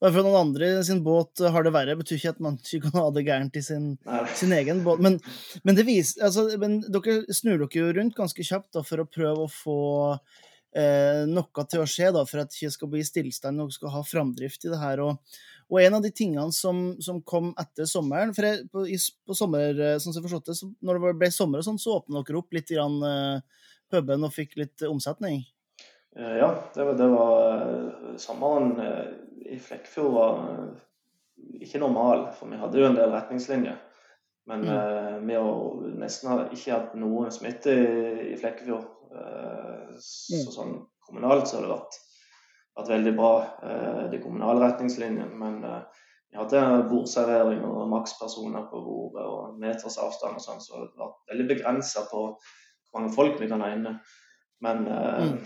bare 0.04 0.18
for 0.18 0.26
noen 0.26 0.50
andre 0.50 0.70
sin 0.84 1.00
båt 1.04 1.40
har 1.54 1.64
det 1.64 1.72
verre, 1.72 1.96
betyr 1.96 2.18
ikke 2.18 2.32
at 2.34 2.42
man 2.44 2.58
ikke 2.60 2.90
kan 2.90 2.98
ha 3.00 3.06
det 3.16 3.24
gærent 3.24 3.56
i 3.56 3.62
sin, 3.64 3.94
sin 4.36 4.52
egen 4.52 4.82
båt. 4.84 5.00
Men, 5.04 5.16
men, 5.64 5.78
det 5.78 5.86
viser, 5.88 6.26
altså, 6.28 6.50
men 6.60 6.82
dere 6.92 7.22
snur 7.32 7.62
dere 7.62 7.80
jo 7.80 7.94
rundt 7.96 8.18
ganske 8.18 8.44
kjapt 8.44 8.74
da, 8.76 8.84
for 8.84 9.00
å 9.00 9.08
prøve 9.08 9.46
å 9.46 9.54
få 9.54 9.78
eh, 10.76 11.24
noe 11.30 11.66
til 11.72 11.86
å 11.86 11.88
skje, 11.88 12.12
da, 12.18 12.26
for 12.28 12.44
at 12.44 12.52
det 12.52 12.60
ikke 12.60 12.76
skal 12.76 12.92
bli 12.92 13.06
stillstand 13.08 13.64
og 13.64 13.72
skal 13.76 13.96
ha 13.96 14.04
framdrift 14.04 14.68
i 14.68 14.74
det 14.74 14.82
her. 14.82 15.06
Og, 15.08 15.40
og 15.72 15.80
en 15.80 15.98
av 16.00 16.04
de 16.04 16.12
tingene 16.12 16.52
som, 16.52 16.84
som 17.00 17.24
kom 17.24 17.54
etter 17.64 17.88
sommeren 17.88 18.36
for 18.36 18.50
jeg, 18.50 18.68
på, 18.76 18.84
på, 18.84 19.40
sommer, 19.40 19.72
eh, 19.72 19.98
sånn 20.04 20.12
som 20.12 20.20
jeg 20.20 20.28
forstått 20.28 20.52
det, 20.52 20.60
så 20.60 20.72
når 20.84 21.00
det 21.00 21.18
ble 21.24 21.32
sommer, 21.32 21.64
og 21.64 21.70
sånn, 21.72 21.80
så 21.80 22.02
åpna 22.02 22.28
dere 22.28 22.44
opp 22.44 22.60
litt 22.60 22.76
grann, 22.76 23.00
eh, 23.08 23.68
puben 23.94 24.28
og 24.28 24.36
fikk 24.36 24.58
litt 24.60 24.84
omsetning? 24.90 25.46
Eh, 26.20 26.40
ja, 26.44 26.56
det 26.76 26.92
var, 26.92 26.98
det 27.00 27.14
var 27.16 28.18
sommeren 28.22 28.76
i 29.50 29.60
Flekkefjord 29.60 30.14
var 30.14 30.40
eh, 30.50 30.70
ikke 31.66 31.82
normal, 31.82 32.28
for 32.38 32.52
vi 32.52 32.60
hadde 32.62 32.80
jo 32.80 32.88
en 32.88 32.98
del 32.98 33.12
retningslinjer. 33.14 33.80
Men 34.46 34.66
mm. 34.68 34.72
uh, 34.76 35.18
vi 35.24 35.36
har 35.40 35.84
nesten 36.02 36.42
ikke 36.52 36.74
hatt 36.74 36.96
noe 37.00 37.30
smitte 37.32 37.72
i, 37.72 37.84
i 38.34 38.40
Flekkefjord. 38.40 38.90
Uh, 39.14 39.94
så 40.04 40.42
mm. 40.42 40.50
sånn 40.52 40.74
kommunalt 41.08 41.48
så 41.48 41.58
har 41.58 41.66
det 41.66 41.72
vært, 41.72 42.00
vært 42.80 42.92
veldig 42.92 43.14
bra, 43.16 43.32
uh, 43.64 44.02
de 44.12 44.20
kommunale 44.24 44.66
retningslinjene. 44.66 45.30
Men 45.40 45.62
vi 45.64 46.42
hadde 46.42 46.64
bordservering 46.92 47.64
og 47.70 47.88
makspersoner 47.94 48.68
på 48.68 48.84
bordet 48.84 49.24
og 49.24 49.58
meters 49.64 49.96
avstand 50.02 50.42
og 50.42 50.44
sånn, 50.44 50.64
så 50.64 50.82
det 50.82 50.92
har 51.00 51.14
vært 51.14 51.34
veldig 51.34 51.50
begrensa 51.54 52.04
på 52.12 52.26
hvor 52.34 53.00
mange 53.00 53.16
folk 53.16 53.40
vi 53.40 53.48
kan 53.52 53.64
ha 53.64 53.72
inne. 53.78 53.96
Men 54.64 54.84
mm. 54.88 55.38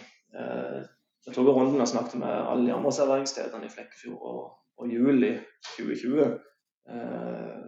Jeg 1.25 1.35
tok 1.35 1.47
runden 1.47 1.81
og 1.83 1.87
snakket 1.87 2.19
med 2.21 2.31
alle 2.31 2.67
de 2.67 2.73
andre 2.75 2.91
serveringsstedene 2.95 3.67
i 3.67 3.71
Flekkefjord 3.71 4.21
og, 4.31 4.43
og 4.77 4.93
juli 4.93 5.33
2020. 5.75 6.27
Eh, 6.89 7.65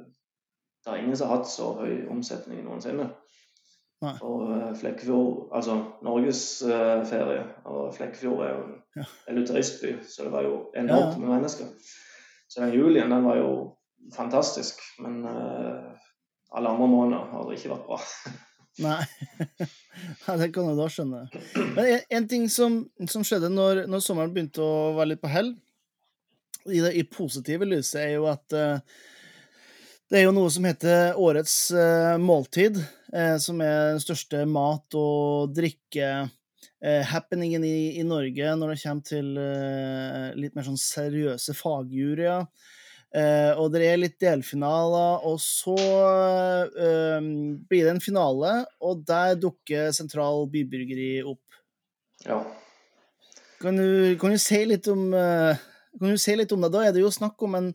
det 0.86 0.94
er 0.94 1.02
ingen 1.02 1.18
som 1.18 1.28
har 1.28 1.40
hatt 1.40 1.50
så 1.52 1.74
høy 1.82 2.06
omsetning 2.12 2.62
noensinne. 2.64 3.10
Nei. 4.00 4.14
Og 4.24 4.46
eh, 4.56 4.70
Flekkefjord, 4.80 5.50
altså 5.56 5.76
Norges 6.08 6.44
eh, 6.64 7.02
ferie, 7.10 7.42
og 7.68 7.90
Flekkefjord 7.98 8.46
er 8.46 8.54
jo 8.54 8.62
en 9.28 9.42
ja. 9.42 9.46
turistby, 9.48 9.98
så 10.08 10.24
det 10.24 10.32
var 10.32 10.48
jo 10.48 10.62
enormt 10.80 11.20
med 11.20 11.34
mennesker. 11.34 11.68
Så 12.50 12.64
den 12.64 12.74
julien 12.74 13.12
den 13.12 13.28
var 13.28 13.38
jo 13.38 13.50
fantastisk, 14.16 14.80
men 15.04 15.26
eh, 15.28 15.90
alle 16.56 16.70
andre 16.70 16.88
måneder 16.88 17.28
har 17.34 17.44
det 17.50 17.60
ikke 17.60 17.74
vært 17.76 17.90
bra. 17.90 18.00
Nei. 18.80 19.04
Nei, 20.26 20.36
det 20.40 20.50
kan 20.56 20.70
jeg 20.70 20.78
da 20.80 20.88
skjønne. 20.92 21.22
Men 21.76 21.84
en, 21.84 22.04
en 22.20 22.28
ting 22.32 22.46
som, 22.52 22.82
som 23.12 23.26
skjedde 23.28 23.52
når, 23.52 23.84
når, 23.92 24.04
sommeren 24.04 24.34
begynte 24.36 24.64
å 24.64 24.94
være 24.98 25.14
litt 25.14 25.24
på 25.24 25.32
hell, 25.32 25.54
i 26.70 26.82
det 26.84 26.94
i 27.00 27.06
positive 27.08 27.68
lyset, 27.68 28.02
er 28.04 28.14
jo 28.18 28.28
at 28.30 28.56
uh, 28.56 28.80
det 30.10 30.20
er 30.20 30.28
jo 30.28 30.34
noe 30.36 30.50
som 30.54 30.66
heter 30.68 31.18
Årets 31.20 31.56
uh, 31.76 32.16
måltid, 32.22 32.80
uh, 33.14 33.38
som 33.42 33.62
er 33.66 33.94
den 33.94 34.04
største 34.04 34.44
mat- 34.50 34.98
og 34.98 35.54
drikke 35.56 36.10
eh, 36.80 37.04
happeningen 37.10 37.66
i, 37.68 38.00
i, 38.00 38.04
Norge 38.08 38.56
når 38.56 38.74
det 38.74 38.82
kommer 38.84 39.08
til 39.08 39.32
litt 40.40 40.56
mer 40.56 40.68
sånn 40.68 40.80
seriøse 40.80 41.56
fagjuryer. 41.58 42.46
Eh, 43.10 43.52
og 43.58 43.72
det 43.74 43.88
er 43.88 43.98
litt 43.98 44.20
delfinaler, 44.22 45.24
og 45.26 45.40
så 45.42 45.74
uh, 45.74 47.30
blir 47.70 47.88
det 47.88 47.96
en 47.96 48.04
finale, 48.04 48.52
og 48.86 49.02
der 49.08 49.34
dukker 49.42 49.90
Sentral 49.96 50.46
bybyrgeri 50.54 51.24
opp. 51.26 51.42
Ja. 52.28 52.44
Kan 53.64 53.82
du, 53.82 54.14
kan 54.22 54.36
du, 54.36 54.38
si 54.42 54.62
litt 54.70 54.88
om 54.92 55.10
uh, 55.16 55.58
kan 55.98 56.14
du 56.14 56.22
si 56.22 56.36
litt 56.38 56.54
om 56.54 56.62
det? 56.64 56.70
Da 56.76 56.86
er 56.86 56.94
det 56.94 57.02
jo 57.02 57.10
snakk 57.12 57.42
om 57.48 57.58
en, 57.58 57.72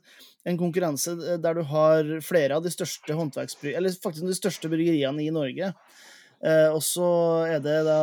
en 0.47 0.61
konkurranse 0.61 1.16
der 1.42 1.59
du 1.59 1.64
har 1.66 2.14
flere 2.25 2.55
av 2.55 2.62
de 2.62 2.70
største 2.73 3.18
håndverksbryggeriene, 3.18 3.83
eller 3.83 3.99
faktisk 4.07 4.31
de 4.31 4.38
største 4.38 4.70
bryggeriene 4.70 5.27
i 5.27 5.35
Norge. 5.35 5.75
Og 6.44 6.83
så 6.85 7.07
er 7.49 7.61
det 7.64 7.79
da 7.87 8.01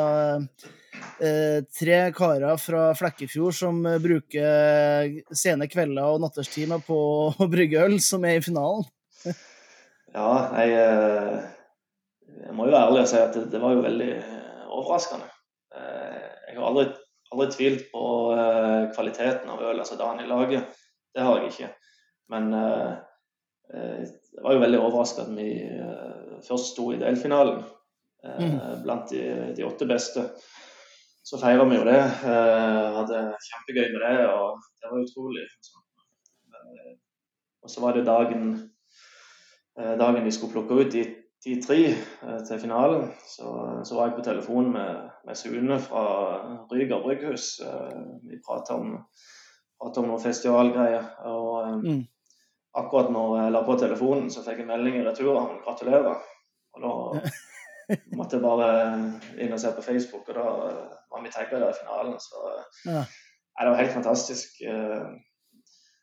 tre 1.79 1.97
karer 2.15 2.57
fra 2.61 2.83
Flekkefjord 2.97 3.55
som 3.55 3.79
eh, 3.85 3.99
bruker 4.01 5.35
sene 5.37 5.67
kvelder 5.71 6.15
og 6.15 6.21
natterstimer 6.23 6.83
på 6.85 6.99
å 7.41 7.47
brygge 7.51 7.83
øl, 7.85 7.97
som 8.03 8.25
er 8.27 8.39
i 8.39 8.45
finalen. 8.45 8.85
ja, 10.17 10.31
jeg, 10.61 10.71
jeg, 12.37 12.55
må 12.57 12.67
jo 12.67 12.73
være 12.73 12.87
ærlig 12.87 13.03
og 13.03 13.11
si 13.13 13.21
at 13.21 13.37
det, 13.37 13.47
det 13.53 13.61
var 13.63 13.75
jo 13.75 13.85
veldig 13.85 14.11
overraskende. 14.71 15.27
Jeg 15.71 16.57
har 16.57 16.67
aldri, 16.67 16.87
aldri 17.31 17.47
tvilt 17.53 17.85
på 17.93 18.05
kvaliteten 18.95 19.51
av 19.51 19.61
øl, 19.63 19.79
altså 19.79 19.95
i 19.95 20.27
laget 20.27 20.81
Det 21.15 21.23
har 21.23 21.37
jeg 21.39 21.51
ikke. 21.53 21.69
Men 22.33 22.49
det 22.51 24.43
var 24.43 24.57
jo 24.57 24.63
veldig 24.63 24.81
overraska 24.81 25.23
at 25.23 25.31
vi 25.37 25.53
først 26.43 26.73
sto 26.73 26.89
i 26.91 26.99
delfinalen. 26.99 27.61
Mm. 28.23 28.53
Eh, 28.55 28.83
blant 28.83 29.09
de, 29.09 29.53
de, 29.55 29.63
åtte 29.63 29.85
beste. 29.85 30.25
Så 31.23 31.37
feira 31.37 31.65
vi 31.69 31.77
jo 31.77 31.85
det. 31.85 32.01
Eh, 32.01 32.85
hadde 32.97 33.21
kjempegøy 33.47 33.87
med 33.93 34.03
det, 34.03 34.27
og 34.27 34.61
det 34.81 34.89
var 34.91 35.03
utrolig. 35.03 35.47
Eh, 36.51 36.93
og 37.61 37.69
så 37.69 37.81
var 37.83 37.93
det 37.93 38.07
dagen, 38.07 38.55
dagen 39.77 40.25
de 40.25 40.31
skulle 40.33 40.55
plukke 40.55 40.79
ut 40.81 40.93
de, 40.93 41.03
de 41.45 41.53
tre 41.61 41.77
til 42.47 42.61
finalen. 42.63 43.11
Så, 43.21 43.51
så, 43.85 43.95
var 43.95 44.07
jeg 44.07 44.15
på 44.15 44.23
telefon 44.25 44.71
med, 44.73 45.11
med 45.27 45.37
Sune 45.37 45.77
fra 45.79 46.01
Ryger 46.71 47.03
brygghus. 47.03 47.51
Vi 48.25 48.41
prata 48.47 48.79
om, 48.81 48.97
om 49.77 49.93
noen 50.07 50.23
festivalgreier. 50.25 51.05
Og 51.29 51.85
mm. 51.85 52.01
akkurat 52.81 53.13
når 53.13 53.37
jeg 53.43 53.53
la 53.53 53.63
på 53.69 53.77
telefonen, 53.77 54.33
så 54.33 54.41
fikk 54.47 54.63
jeg 54.63 54.71
melding 54.73 54.97
i 54.97 55.05
retur 55.05 55.35
om 55.35 55.61
gratulerer. 55.67 56.17
Og 56.73 56.81
da 56.87 57.29
måtte 58.19 58.41
bare 58.43 58.69
inn 59.37 59.53
og 59.53 59.61
se 59.61 59.71
på 59.75 59.85
Facebook, 59.85 60.29
og 60.29 60.37
da 60.37 60.45
var 61.11 61.23
vi 61.23 61.33
tagga 61.33 61.59
der 61.59 61.73
i 61.73 61.79
finalen. 61.79 62.19
Så 62.19 62.41
ja. 62.85 63.03
ja. 63.03 63.63
det 63.63 63.71
var 63.71 63.81
helt 63.81 63.97
fantastisk. 63.97 64.61
Eh, 64.61 65.07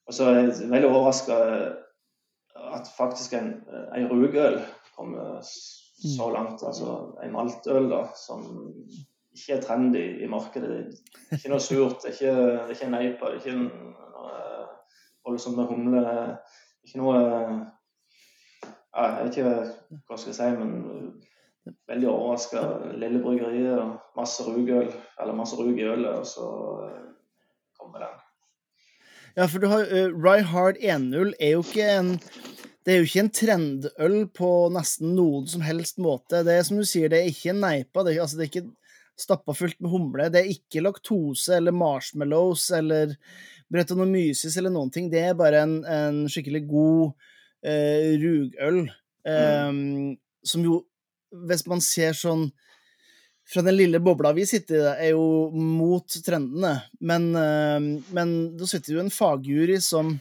og 0.09 0.15
så 0.17 0.31
er 0.31 0.39
jeg 0.39 0.71
veldig 0.71 0.89
overraska 0.89 1.37
at 2.75 2.89
faktisk 2.97 3.33
en, 3.37 3.53
en 3.97 4.09
rugøl 4.11 4.59
så 4.97 6.27
mm. 6.27 6.33
langt. 6.33 6.63
Altså 6.67 7.19
en 7.25 7.33
maltøl 7.33 7.91
da, 7.91 8.03
som 8.27 8.45
ikke 9.33 9.59
er 9.59 9.63
trendy 9.63 10.05
i 10.25 10.29
markedet. 10.31 10.95
Ikke 11.33 11.53
noe 11.53 11.63
surt, 11.63 12.03
det 12.03 12.11
er 12.11 12.17
ikke, 12.17 12.37
det 12.43 12.61
er 12.61 12.75
ikke 12.75 12.89
en 12.89 12.99
eipa, 12.99 13.31
det 13.31 13.35
er 13.35 13.43
ikke 13.43 13.59
noe 13.59 14.29
voldsomt 15.29 15.57
med 15.57 15.69
humle. 15.71 16.05
Ikke 16.87 17.03
noe 17.03 17.19
ja, 18.97 19.03
Jeg 19.05 19.25
vet 19.25 19.37
ikke 19.37 19.51
hva 19.51 20.17
jeg 20.17 20.23
skal 20.25 20.39
si, 20.39 20.49
men 20.59 20.71
veldig 21.89 22.09
overraska. 22.11 22.63
Lille 23.01 23.21
bryggeriet 23.23 23.75
og 23.79 24.19
masse 24.19 24.45
rugøl, 24.47 24.89
eller 25.21 25.37
masse 25.37 25.59
rug 25.59 25.79
i 25.79 25.87
ølet, 25.89 26.13
og 26.21 26.27
så 26.27 26.49
eh, 26.87 27.05
kommer 27.79 28.07
den. 28.07 28.25
Ja, 29.37 29.47
for 29.47 29.63
du 29.63 29.69
har 29.71 29.85
uh, 29.87 30.15
Rye 30.17 30.47
Hard 30.51 30.81
1.0 30.83 31.35
er 31.39 31.55
jo 31.55 31.67
ikke 31.67 31.91
en 31.99 32.17
det 32.87 32.95
er 32.95 33.03
jo 33.03 33.05
ikke 33.05 33.21
en 33.21 33.35
trendøl 33.37 34.15
på 34.33 34.51
nesten 34.73 35.11
noen 35.13 35.45
som 35.51 35.61
helst 35.61 35.99
måte. 36.01 36.41
Det 36.47 36.55
er 36.57 36.63
som 36.65 36.79
du 36.81 36.87
sier, 36.89 37.11
det 37.13 37.19
er 37.21 37.27
ikke 37.29 37.51
en 37.53 37.61
neipa. 37.61 38.01
Det 38.01 38.15
er, 38.15 38.23
altså, 38.25 38.39
det 38.39 38.47
er 38.47 38.49
ikke 38.49 38.71
stappa 39.21 39.53
fullt 39.53 39.77
med 39.85 39.93
humle. 39.93 40.29
Det 40.33 40.41
er 40.41 40.53
ikke 40.55 40.81
laktose 40.87 41.59
eller 41.59 41.77
marshmallows 41.77 42.71
eller 42.79 43.13
bretonomyces 43.69 44.57
eller 44.57 44.73
noen 44.73 44.93
ting. 44.95 45.11
Det 45.13 45.21
er 45.21 45.37
bare 45.37 45.61
en, 45.67 45.75
en 45.85 46.23
skikkelig 46.33 46.63
god 46.71 47.05
uh, 47.13 48.09
rugøl. 48.25 48.81
Um, 49.29 49.83
mm. 49.83 50.17
Som 50.49 50.65
jo 50.65 50.81
hvis 51.49 51.67
man 51.69 51.83
ser 51.85 52.17
sånn 52.17 52.49
fra 53.49 53.63
den 53.65 53.79
lille 53.79 54.01
bobla 54.05 54.35
vi 54.37 54.45
sitter 54.49 54.77
i, 54.77 54.89
er 55.09 55.13
jo 55.15 55.49
mot 55.57 56.19
trendene. 56.25 56.75
Men, 57.01 57.31
eh, 57.37 57.79
men 58.17 58.35
da 58.61 58.69
sitter 58.69 58.97
jo 58.97 59.05
en 59.05 59.13
fagjury 59.13 59.79
som 59.81 60.13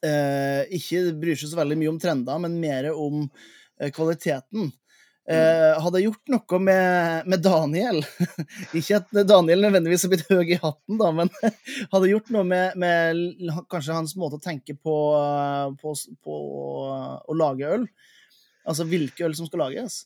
eh, 0.00 0.62
ikke 0.78 1.10
bryr 1.20 1.36
seg 1.36 1.52
så 1.52 1.60
veldig 1.60 1.76
mye 1.80 1.90
om 1.92 1.98
trender, 2.00 2.40
men 2.40 2.60
mer 2.60 2.88
om 2.94 3.26
eh, 3.26 3.92
kvaliteten. 3.92 4.70
Eh, 5.30 5.80
hadde 5.84 6.00
gjort 6.02 6.32
noe 6.34 6.58
med, 6.58 7.28
med 7.30 7.44
Daniel 7.44 8.00
Ikke 8.80 8.96
at 8.96 9.12
Daniel 9.22 9.60
nødvendigvis 9.62 10.02
har 10.02 10.10
blitt 10.10 10.24
høy 10.26 10.48
i 10.50 10.58
hatten, 10.58 10.96
da, 10.98 11.12
men 11.14 11.30
hadde 11.92 12.08
gjort 12.10 12.32
noe 12.34 12.42
med, 12.42 12.74
med 12.74 13.52
kanskje 13.70 14.00
hans 14.00 14.16
måte 14.18 14.40
å 14.40 14.42
tenke 14.42 14.74
på, 14.74 14.96
på, 15.78 15.94
på 16.26 16.40
å 17.22 17.38
lage 17.38 17.70
øl. 17.76 17.86
Altså 18.68 18.86
hvilke 18.88 19.26
øl 19.26 19.34
som 19.36 19.48
skal 19.48 19.64
lages? 19.64 20.02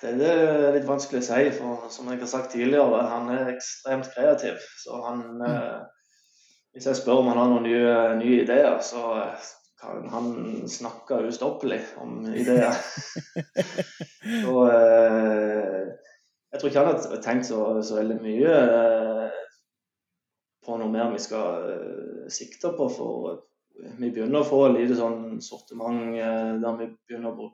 Det 0.00 0.12
er 0.28 0.72
litt 0.74 0.86
vanskelig 0.88 1.22
å 1.22 1.26
si, 1.26 1.50
for 1.56 1.88
som 1.92 2.08
jeg 2.10 2.20
har 2.20 2.30
sagt 2.30 2.52
tidligere, 2.52 3.02
han 3.08 3.28
er 3.32 3.52
ekstremt 3.54 4.10
kreativ. 4.14 4.60
Så 4.80 5.00
han 5.04 5.24
mm. 5.40 5.44
eh, 5.48 5.82
Hvis 6.74 6.88
jeg 6.90 6.98
spør 6.98 7.22
om 7.22 7.28
han 7.30 7.38
har 7.38 7.50
noen 7.52 7.68
nye, 7.68 7.98
nye 8.18 8.40
ideer, 8.42 8.80
så 8.82 9.04
kan 9.80 10.08
han 10.10 10.28
snakke 10.68 11.20
ustoppelig 11.28 11.80
om 12.02 12.24
ideer. 12.34 12.74
så 14.44 14.64
eh, 14.72 15.84
jeg 16.50 16.60
tror 16.60 16.70
ikke 16.70 16.82
han 16.84 16.90
har 16.92 17.22
tenkt 17.22 17.48
så, 17.48 17.60
så 17.82 18.00
veldig 18.00 18.18
mye 18.22 18.58
eh, 18.78 19.38
på 20.64 20.76
noe 20.80 20.92
mer 20.92 21.12
vi 21.12 21.22
skal 21.22 21.68
eh, 21.72 22.28
sikte 22.32 22.72
på. 22.78 22.88
For 22.94 23.42
vi 23.74 24.10
begynner 24.10 24.42
å 24.42 24.48
få 24.48 24.60
lite 24.72 24.96
sånn 24.98 25.40
sortiment 25.42 26.16
eh, 26.18 26.54
der 26.62 26.76
vi 26.78 26.88
begynner 27.08 27.34
å 27.34 27.50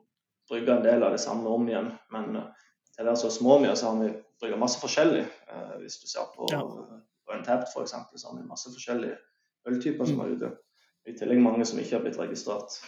brygge 0.50 0.76
en 0.76 0.85
del 0.85 1.04
av 1.06 1.14
det 1.14 1.22
samme 1.22 1.48
om 1.48 1.68
igjen. 1.68 1.90
Men 2.12 2.37
eh, 2.37 2.66
til 2.94 3.04
å 3.04 3.11
være 3.11 3.22
så 3.22 3.33
små 3.33 3.59
mye, 3.62 3.76
så 3.78 3.90
har 3.90 4.00
vi 4.02 4.12
brygga 4.42 4.61
masse 4.61 4.80
forskjellig. 4.83 5.24
Eh, 5.24 5.74
hvis 5.83 6.00
du 6.02 6.06
ser 6.11 6.28
på, 6.37 6.48
ja. 6.52 6.61
på 6.61 7.37
Untapped 7.37 7.70
f.eks., 7.70 7.94
så 7.94 8.30
har 8.30 8.38
vi 8.38 8.48
masse 8.48 8.72
forskjellige 8.74 9.18
øltyper 9.70 10.09
som 10.09 10.20
mm. 10.20 10.24
er 10.24 10.37
ute. 10.37 10.54
I 11.09 11.16
tillegg 11.16 11.40
mange 11.42 11.66
som 11.68 11.80
ikke 11.80 11.96
har 11.96 12.04
blitt 12.04 12.20
registrert. 12.20 12.80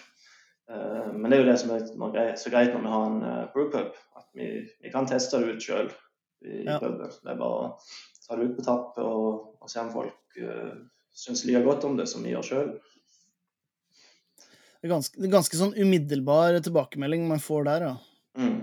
Men 0.73 1.27
det 1.27 1.37
er 1.37 1.40
jo 1.42 1.47
det 1.49 1.57
som 1.61 1.73
er 1.75 2.37
så 2.38 2.51
greit 2.53 2.71
når 2.73 2.85
vi 2.85 2.90
har 2.92 3.07
en 3.09 3.49
brewpub, 3.53 3.97
at 4.16 4.27
vi, 4.38 4.47
vi, 4.81 4.92
kan 4.92 5.09
teste 5.11 5.40
det 5.42 5.57
ut 5.57 5.64
sjøl 5.64 5.88
i, 5.88 6.62
ja. 6.68 6.77
puben. 6.81 7.11
Det 7.11 7.33
er 7.33 7.40
bare 7.40 7.57
å 7.59 7.71
ta 8.25 8.38
det 8.38 8.47
ut 8.47 8.55
på 8.57 8.64
tapp 8.64 9.01
og, 9.03 9.57
og 9.59 9.73
se 9.73 9.83
om 9.83 9.90
folk 9.92 10.38
uh, 10.38 10.77
syns 11.18 11.42
like 11.49 11.64
godt 11.66 11.85
om 11.88 11.99
det 11.99 12.07
som 12.09 12.25
vi 12.25 12.33
gjør 12.33 12.47
sjøl. 12.47 12.71
Det 14.83 14.88
er 14.88 14.97
ganske, 14.97 15.14
det 15.14 15.29
er 15.29 15.37
ganske 15.37 15.59
sånn 15.59 15.77
umiddelbar 15.79 16.57
tilbakemelding 16.59 17.29
man 17.29 17.42
får 17.42 17.68
der, 17.68 17.85
ja. 17.87 17.97
Mm. 18.35 18.57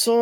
Så 0.00 0.14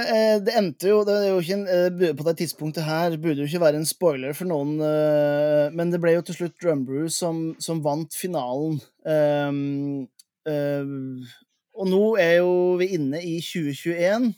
eh, 0.00 0.38
det 0.40 0.54
endte 0.56 0.88
jo, 0.88 1.02
det 1.04 1.16
er 1.18 1.26
jo 1.34 1.40
en, 1.52 1.64
eh, 1.68 2.12
På 2.16 2.24
det 2.28 2.36
tidspunktet 2.40 2.86
her 2.86 3.18
burde 3.20 3.42
jo 3.42 3.50
ikke 3.50 3.60
være 3.66 3.80
en 3.82 3.88
spoiler 3.88 4.36
for 4.38 4.48
noen, 4.48 4.78
eh, 4.80 5.66
men 5.76 5.92
det 5.92 6.00
ble 6.00 6.14
jo 6.14 6.24
til 6.24 6.38
slutt 6.38 6.56
Drumbrew 6.62 7.10
som, 7.12 7.50
som 7.60 7.82
vant 7.84 8.16
finalen. 8.16 8.78
Um, 9.04 10.06
uh, 10.48 11.28
og 11.76 11.88
nå 11.90 12.02
er 12.22 12.38
jo 12.38 12.52
vi 12.80 12.94
inne 12.96 13.20
i 13.20 13.36
2021. 13.44 14.30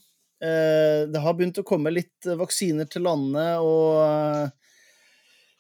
Uh, 0.43 1.07
det 1.13 1.23
har 1.23 1.37
begynt 1.37 1.63
å 1.63 1.69
komme 1.69 1.95
litt 1.95 2.27
vaksiner 2.27 2.91
til 2.91 3.07
landet, 3.07 3.63
og 3.63 4.51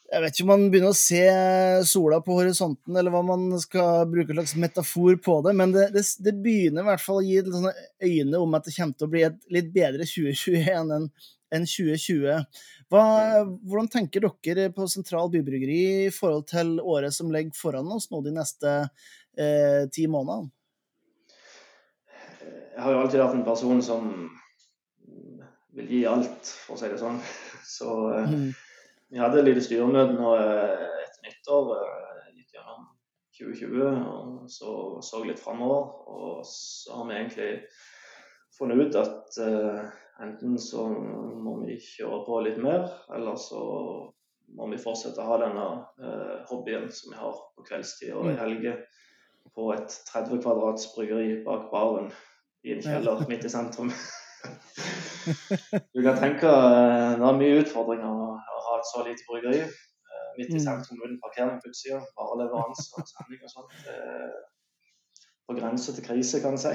jeg 0.08 0.22
vet 0.24 0.32
ikke 0.32 0.44
om 0.46 0.50
man 0.54 0.68
begynner 0.72 0.94
å 0.94 0.96
se 0.96 1.24
sola 1.88 2.18
på 2.24 2.38
horisonten, 2.38 2.96
eller 2.96 3.12
hva 3.12 3.20
man 3.28 3.50
skal 3.60 4.06
bruke 4.08 4.32
slags 4.32 4.54
metafor 4.56 5.18
på 5.20 5.34
det, 5.44 5.52
men 5.58 5.74
det, 5.74 5.90
det, 5.92 6.04
det 6.24 6.32
begynner 6.40 6.84
i 6.84 6.88
hvert 6.88 7.02
fall 7.04 7.20
å 7.20 7.26
gi 7.26 7.42
øyne 7.42 8.40
om 8.40 8.56
at 8.56 8.64
det 8.64 8.72
kommer 8.76 8.96
til 8.96 9.08
å 9.08 9.12
bli 9.12 9.26
et 9.26 9.42
litt 9.52 9.68
bedre 9.74 10.08
2021 10.08 10.94
enn 10.96 11.10
enn 11.48 11.64
2020. 11.64 12.42
Hva, 12.92 13.02
hvordan 13.64 13.86
tenker 13.88 14.26
dere 14.44 14.68
på 14.76 14.84
Sentral 14.92 15.30
Bybryggeri 15.32 15.78
i 16.02 16.10
forhold 16.12 16.44
til 16.50 16.74
året 16.80 17.16
som 17.16 17.32
ligger 17.32 17.56
foran 17.56 17.88
oss 17.94 18.10
nå 18.12 18.20
de 18.26 18.34
neste 18.36 18.74
eh, 19.32 19.86
ti 19.88 20.04
månedene? 20.12 20.52
Jeg 22.74 22.84
har 22.84 22.94
jo 22.94 23.00
alltid 23.00 23.22
vært 23.22 23.38
en 23.38 23.46
person 23.48 23.80
som 23.84 24.12
vil 25.78 25.88
gi 25.88 26.04
alt, 26.10 26.52
for 26.66 26.76
å 26.76 26.82
si 26.82 26.92
det 26.92 27.00
sånn. 27.00 27.16
Så 27.78 27.96
eh, 28.12 28.28
mm 28.28 28.67
vi 29.10 29.20
hadde 29.20 29.40
et 29.40 29.46
lite 29.48 29.62
styremøte 29.64 30.16
nå 30.18 30.34
eh, 30.36 30.88
etter 31.04 31.22
nyttår. 31.24 31.70
litt 32.34 32.42
gikk 32.42 32.58
gjennom 32.58 32.82
2020 33.38 34.02
og 34.10 34.50
så, 34.52 34.72
så 35.04 35.22
litt 35.24 35.40
framover. 35.40 35.86
Og 36.12 36.42
så 36.48 36.98
har 36.98 37.08
vi 37.08 37.16
egentlig 37.16 37.48
funnet 38.58 38.88
ut 38.88 38.98
at 38.98 39.38
uh, 39.40 39.80
enten 40.24 40.58
så 40.60 40.88
må 40.90 41.60
vi 41.62 41.78
kjøre 41.80 42.24
på 42.26 42.40
litt 42.44 42.58
mer, 42.62 42.88
eller 43.14 43.36
så 43.38 43.60
må 44.58 44.66
vi 44.72 44.80
fortsette 44.82 45.22
å 45.22 45.28
ha 45.28 45.36
denne 45.44 45.66
uh, 46.02 46.34
hobbyen 46.50 46.88
som 46.92 47.12
vi 47.12 47.20
har 47.20 47.38
på 47.54 47.66
kveldstid 47.68 48.16
og 48.16 48.26
i 48.26 48.34
mm. 48.34 48.40
helger, 48.42 48.80
på 49.54 49.70
et 49.76 49.94
30 50.10 50.42
kvadrats 50.42 50.90
bryggeri 50.96 51.38
bak 51.46 51.70
baren 51.72 52.10
i 52.66 52.74
en 52.74 52.82
kjeller 52.84 53.22
midt 53.30 53.46
i 53.46 53.52
sentrum. 53.52 53.92
du 55.94 56.02
kan 56.02 56.18
tenke 56.18 56.50
det 56.50 57.30
er 57.30 57.38
mye 57.38 57.62
utfordringer 57.62 58.57
et 58.78 58.90
så 58.92 59.04
lite 59.06 59.26
bryggeri 59.28 59.62
midt 60.38 60.50
i 60.54 60.58
mm. 60.58 60.64
sentrum 60.64 61.02
uten 61.04 61.20
parkering 61.20 61.60
på 61.60 61.70
utsida. 61.72 61.98
Bare 62.18 62.38
leveranse 62.42 62.86
og 62.94 63.08
sending 63.10 63.42
og 63.42 63.52
sånt. 63.52 63.72
På 65.48 65.56
grense 65.56 65.94
til 65.96 66.04
krise, 66.06 66.40
kan 66.44 66.54
jeg 66.58 66.62
si. 66.64 66.74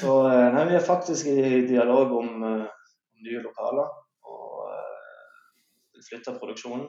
Så 0.00 0.10
eh, 0.28 0.48
nei, 0.54 0.64
vi 0.68 0.76
er 0.78 0.84
faktisk 0.86 1.26
i 1.30 1.62
dialog 1.66 2.12
om, 2.18 2.42
eh, 2.46 2.66
om 3.14 3.26
nye 3.26 3.42
lokaler. 3.44 3.94
Og 4.32 4.66
uh, 4.68 6.02
flytte 6.08 6.36
produksjonen. 6.38 6.86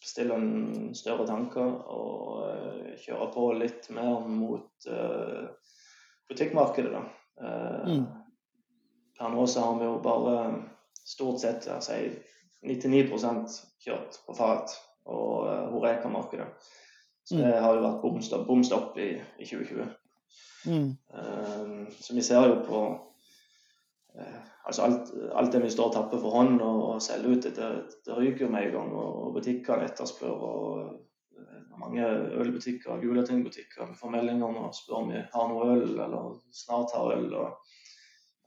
Bestille 0.00 0.34
en 0.34 0.94
større 0.96 1.26
tanker 1.28 1.68
og 1.92 2.46
uh, 2.46 2.90
kjøre 3.04 3.28
på 3.34 3.50
litt 3.60 3.90
mer 3.94 4.26
mot 4.26 4.88
butikkmarkedet, 6.30 6.90
da. 6.94 7.02
Mm. 7.86 8.04
Per 9.18 9.32
nå 9.32 9.46
så 9.50 9.64
har 9.64 9.78
vi 9.80 9.86
jo 9.88 9.96
bare 10.04 10.34
stort 11.04 11.40
sett 11.42 11.68
altså, 11.68 11.98
99% 12.66 13.58
kjørt 13.84 14.20
på 14.26 14.36
fat 14.36 14.74
og 15.10 15.46
uh, 15.48 15.66
Horeka-markedet. 15.72 16.48
Så 17.24 17.36
mm. 17.36 17.42
det 17.42 17.52
har 17.62 17.76
jo 17.76 17.84
vært 17.86 18.46
bom 18.48 18.64
stopp 18.64 18.98
i, 18.98 19.12
i 19.38 19.48
2020. 19.48 19.86
Mm. 20.70 20.90
Uh, 21.14 21.86
så 22.00 22.16
vi 22.16 22.24
ser 22.24 22.48
jo 22.50 22.58
på 22.66 22.80
uh, 24.18 24.40
altså 24.64 24.86
alt, 24.86 25.12
alt, 25.32 25.52
det 25.52 25.62
vi 25.64 25.72
står 25.72 25.90
og 25.90 25.96
tapper 25.96 26.20
for 26.20 26.36
hånd 26.36 26.58
og, 26.60 26.82
og 26.94 27.04
selger 27.04 27.36
ut, 27.36 27.48
det, 27.56 27.70
det 28.06 28.18
ryker 28.18 28.46
jo 28.46 28.52
med 28.52 28.68
en 28.68 28.76
gang. 28.76 28.92
Og, 28.92 29.22
og 29.24 29.38
butikkene 29.38 29.88
etterspør. 29.88 30.50
og 30.50 30.98
mange 31.80 32.06
ølbutikker 32.40 32.92
og 32.92 33.00
Gulatingbutikker. 33.00 33.94
Får 34.00 34.12
meldinger 34.12 34.58
og 34.62 34.74
spør 34.76 35.02
om 35.02 35.12
vi 35.12 35.22
har 35.32 35.50
noe 35.50 35.68
øl, 35.74 35.94
eller 35.96 36.34
snart 36.54 36.94
har 36.96 37.14
øl. 37.16 37.30
Og... 37.40 37.76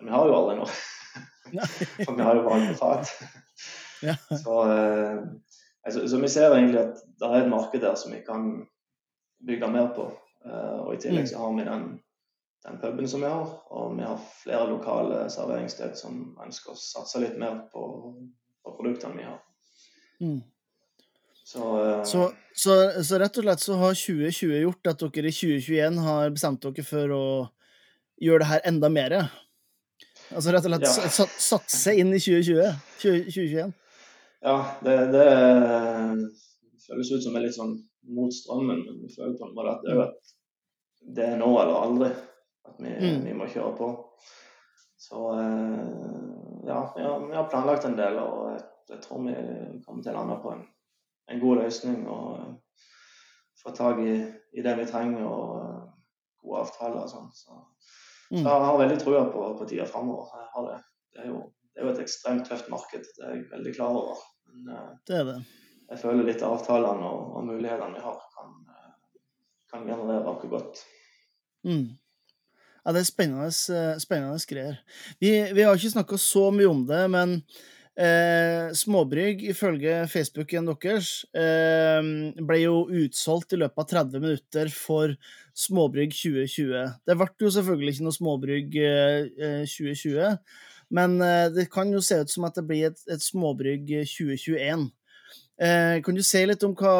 Vi 0.03 0.11
har 0.11 0.27
jo 0.27 0.35
alle 0.37 0.57
noe. 0.59 0.75
For 2.05 2.15
vi 2.17 2.25
har 2.25 2.39
jo 2.39 2.75
fat. 2.79 3.11
Ja. 4.03 4.15
Så, 4.43 4.55
eh, 4.71 5.19
altså, 5.85 6.07
så, 6.09 6.19
vi 6.19 6.29
ser 6.29 6.51
egentlig 6.51 6.79
at 6.81 7.03
det 7.19 7.29
er 7.29 7.43
et 7.43 7.51
marked 7.51 7.81
der 7.81 7.95
som 7.95 8.11
vi 8.11 8.19
kan 8.25 8.65
bygge 9.47 9.69
mer 9.71 9.93
på. 9.95 10.09
Eh, 10.45 10.79
og 10.83 10.95
i 10.95 11.01
tillegg 11.03 11.27
mm. 11.27 11.31
så 11.31 11.43
har 11.43 11.53
vi 11.57 11.67
den, 11.67 11.85
den 12.67 12.79
puben 12.81 13.07
som 13.07 13.23
vi 13.23 13.31
har, 13.31 13.53
og 13.71 13.97
vi 13.97 14.07
har 14.07 14.25
flere 14.43 14.69
lokale 14.69 15.27
serveringssted 15.31 15.95
som 15.99 16.23
ønsker 16.43 16.73
å 16.73 16.79
satse 16.79 17.21
litt 17.23 17.37
mer 17.39 17.63
på, 17.71 17.85
på 18.63 18.75
produktene 18.75 19.19
vi 19.21 19.29
har. 19.29 19.39
Mm. 20.23 20.41
Så, 21.43 21.63
uh, 21.79 22.03
så, 22.07 22.31
så, 22.55 22.75
så, 23.03 23.17
rett 23.19 23.37
og 23.37 23.45
slett 23.45 23.63
så 23.63 23.75
har 23.77 23.97
2020 23.99 24.61
gjort 24.63 24.89
at 24.89 25.01
dere 25.03 25.29
i 25.29 25.35
2021 25.35 25.99
har 26.05 26.31
bestemt 26.33 26.63
dere 26.63 26.85
for 26.87 27.11
å 27.13 27.25
gjøre 28.23 28.43
det 28.43 28.51
her 28.51 28.63
enda 28.71 28.89
mer? 28.91 29.15
Altså 30.33 30.53
rett 30.53 30.67
og 30.67 30.73
slett 30.73 31.19
ja. 31.21 31.27
satse 31.47 31.95
inn 31.99 32.13
i 32.13 32.19
2020? 32.21 32.69
2021? 33.01 33.73
Ja, 34.43 34.55
det, 34.83 34.95
det, 35.13 35.27
føles 36.83 37.11
ut 37.13 37.23
som 37.23 37.37
er 37.37 37.45
litt 37.45 37.55
sånn 37.55 37.77
mot 38.13 38.33
strømmen, 38.35 38.81
men 38.83 39.01
vi 39.03 39.11
føler 39.13 39.37
på 39.39 39.47
en 39.47 39.53
måte 39.55 39.77
at 39.77 39.85
det, 39.85 39.95
at 40.03 40.33
det 41.15 41.27
er 41.31 41.37
nå 41.39 41.47
eller 41.55 41.77
aldri 41.79 42.09
at 42.67 42.79
vi, 42.79 42.91
mm. 42.91 43.21
vi 43.27 43.35
må 43.37 43.47
kjøre 43.51 43.71
på. 43.77 43.89
Så 44.99 45.21
eh, 45.39 45.79
ja, 46.67 46.93
vi 46.95 47.03
har, 47.03 47.27
vi 47.27 47.35
har, 47.35 47.49
planlagt 47.51 47.85
en 47.85 47.97
del, 47.97 48.19
og 48.19 48.51
jeg, 48.53 48.61
jeg, 48.89 49.01
tror 49.03 49.25
vi 49.25 49.33
kommer 49.85 50.03
til 50.03 50.13
å 50.13 50.19
lande 50.19 50.37
på 50.43 50.53
en, 50.53 50.63
en 51.31 51.41
god 51.43 51.59
løsning. 51.63 52.05
Og 52.07 52.37
uh, 52.39 52.53
få 53.63 53.73
tak 53.75 53.99
i, 54.03 54.15
i, 54.53 54.63
det 54.63 54.77
vi 54.79 54.87
trenger, 54.87 55.25
og 55.27 55.57
uh, 55.59 55.81
gode 56.43 56.63
avtaler 56.63 57.01
og 57.03 57.11
sånn. 57.11 57.29
Så. 57.35 57.59
Så, 58.41 58.45
jeg 58.49 58.67
har 58.67 58.79
veldig 58.79 58.99
trua 59.01 59.25
på, 59.33 59.41
på 59.59 59.67
tida 59.69 59.85
framover. 59.89 60.31
Det. 60.33 60.79
Det, 61.13 61.25
det 61.73 61.81
er 61.81 61.87
jo 61.87 61.93
et 61.93 62.03
ekstremt 62.03 62.47
tøft 62.49 62.69
marked, 62.73 63.05
det 63.17 63.25
er 63.25 63.35
jeg 63.35 63.49
veldig 63.51 63.73
klar 63.75 63.97
over. 63.97 64.21
Men 64.49 64.71
uh, 64.73 64.93
det 65.09 65.19
er 65.19 65.27
det. 65.29 65.39
jeg 65.89 66.01
føler 66.01 66.27
litt 66.29 66.45
avtalene 66.45 67.09
og, 67.09 67.35
og 67.37 67.47
mulighetene 67.49 67.97
vi 67.97 68.03
har, 68.03 68.19
kan, 68.37 68.55
eh, 68.73 69.19
kan 69.73 69.85
generere 69.89 70.23
noe 70.25 70.49
godt. 70.49 70.81
Mm. 71.67 71.91
Ja, 72.83 72.91
det 72.91 73.03
er 73.03 73.07
spennende, 73.07 73.47
eh, 73.49 73.93
spennende 74.01 74.39
greier. 74.49 74.79
Vi, 75.21 75.31
vi, 75.53 75.63
har 75.63 75.77
ikke 75.77 75.93
snakka 75.93 76.19
så 76.19 76.49
mye 76.51 76.69
om 76.69 76.83
det, 76.89 77.03
men 77.13 77.37
eh, 77.99 78.73
Småbrygg, 78.75 79.43
ifølge 79.53 80.03
Facebooken 80.11 80.67
deres, 80.69 81.25
eh, 81.35 82.01
ble 82.41 82.59
jo 82.63 82.83
utsolgt 83.03 83.53
i 83.53 83.61
løpet 83.61 83.83
av 83.83 83.89
30 84.05 84.23
minutter 84.23 84.73
for 84.73 85.15
Småbrygg 85.53 86.13
2020. 86.15 86.99
Det 87.05 87.17
ble 87.19 87.29
jo 87.39 87.53
selvfølgelig 87.57 87.95
ikke 87.95 88.07
noe 88.07 88.17
Småbrygg 88.17 88.77
eh, 88.81 89.65
2020. 89.69 90.37
Men 90.93 91.21
eh, 91.21 91.47
det 91.53 91.69
kan 91.73 91.91
jo 91.93 92.01
se 92.05 92.19
ut 92.21 92.29
som 92.29 92.45
at 92.47 92.57
det 92.57 92.65
blir 92.69 92.91
et, 92.91 92.99
et 93.09 93.21
småbrygg 93.21 93.87
2021. 94.05 94.89
Eh, 95.61 96.01
kan 96.05 96.17
du 96.17 96.21
si 96.25 96.43
litt 96.45 96.65
om 96.65 96.75
hva, 96.77 96.93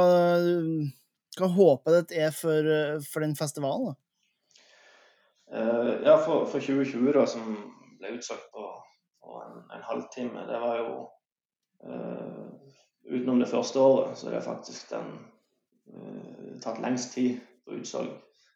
hva 1.37 1.49
håpet 1.57 1.99
ditt 1.99 2.15
er 2.25 2.33
for, 2.33 2.69
for, 3.05 3.25
den 3.25 3.35
festivalen? 3.37 3.93
Ja, 5.53 6.17
for, 6.17 6.47
for, 6.49 6.57
2020, 6.57 7.11
da, 7.13 7.27
som 7.29 7.53
ble 7.99 8.15
utsolgt 8.15 8.47
på, 8.55 8.65
på 9.23 9.43
en, 9.45 9.57
en, 9.75 9.83
halvtime, 9.83 10.39
det 10.47 10.59
var 10.59 10.77
jo 10.77 10.93
uh, 11.87 12.49
Utenom 13.03 13.39
det 13.39 13.49
første 13.51 13.79
året, 13.79 14.17
så 14.17 14.29
er 14.29 14.37
det 14.37 14.43
faktisk 14.45 14.91
den 14.91 15.07
uh, 15.91 16.59
tatt 16.63 16.79
lengst 16.79 17.11
tid 17.13 17.41
på 17.65 17.75
utsalg. 17.79 18.13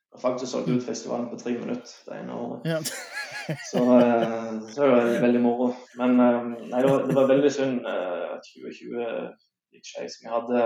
Jeg 0.08 0.16
har 0.16 0.22
faktisk 0.24 0.52
solgt 0.52 0.70
ut 0.70 0.86
festivalen 0.86 1.28
på 1.30 1.40
tre 1.40 1.58
minutter 1.60 1.92
det 2.08 2.20
ene 2.22 2.36
året. 2.36 2.70
Ja. 2.70 2.78
så, 3.72 3.84
uh, 3.84 4.62
så 4.72 4.86
det 4.86 4.92
var 4.94 5.12
veldig 5.26 5.42
moro. 5.44 5.68
Men 6.00 6.16
nei, 6.16 6.32
det, 6.80 6.88
var, 6.92 7.04
det, 7.10 7.16
var, 7.16 7.28
veldig 7.28 7.52
synd 7.52 7.84
at 7.92 8.48
2020 8.56 9.04
gikk 9.76 9.92
skeis. 9.92 10.16
Vi 10.24 10.32
hadde 10.32 10.64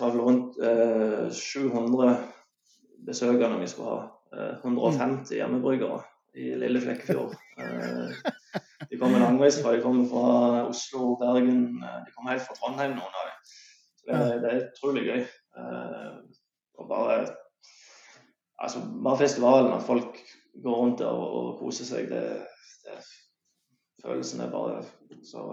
var 0.00 0.10
vel 0.10 0.20
rundt 0.26 0.58
700 1.38 2.16
besøkende 3.06 3.60
vi 3.60 3.70
skulle 3.70 3.94
ha. 3.94 4.10
150 4.64 5.36
hjemmebryggere 5.38 6.00
i 6.34 6.54
lille 6.58 6.80
Flekkefjord. 6.82 7.36
De 8.90 8.98
kommer 9.00 9.22
langveisfra. 9.22 9.76
De 9.76 9.82
kommer 9.82 10.08
fra 10.10 10.64
Oslo, 10.68 11.14
Bergen. 11.20 11.64
De 11.80 12.14
kommer 12.16 12.34
helt 12.34 12.46
fra 12.46 12.56
Trondheim, 12.58 12.96
noen 12.98 13.18
av 13.20 13.30
dem. 13.30 13.54
Så 14.00 14.10
det, 14.10 14.36
det 14.42 14.52
er 14.52 14.66
utrolig 14.68 15.06
gøy. 15.08 15.24
Og 16.78 16.88
bare 16.90 17.18
altså, 18.58 18.78
bare 19.04 19.18
festivalen, 19.18 19.72
at 19.72 19.82
folk 19.82 20.18
går 20.62 20.74
rundt 20.74 20.98
der 20.98 21.06
og, 21.06 21.32
og 21.32 21.58
koser 21.58 21.84
seg, 21.84 22.08
det, 22.10 22.22
det, 22.84 22.98
følelsen 24.04 24.40
er 24.40 24.50
bare 24.50 24.82
så 25.24 25.44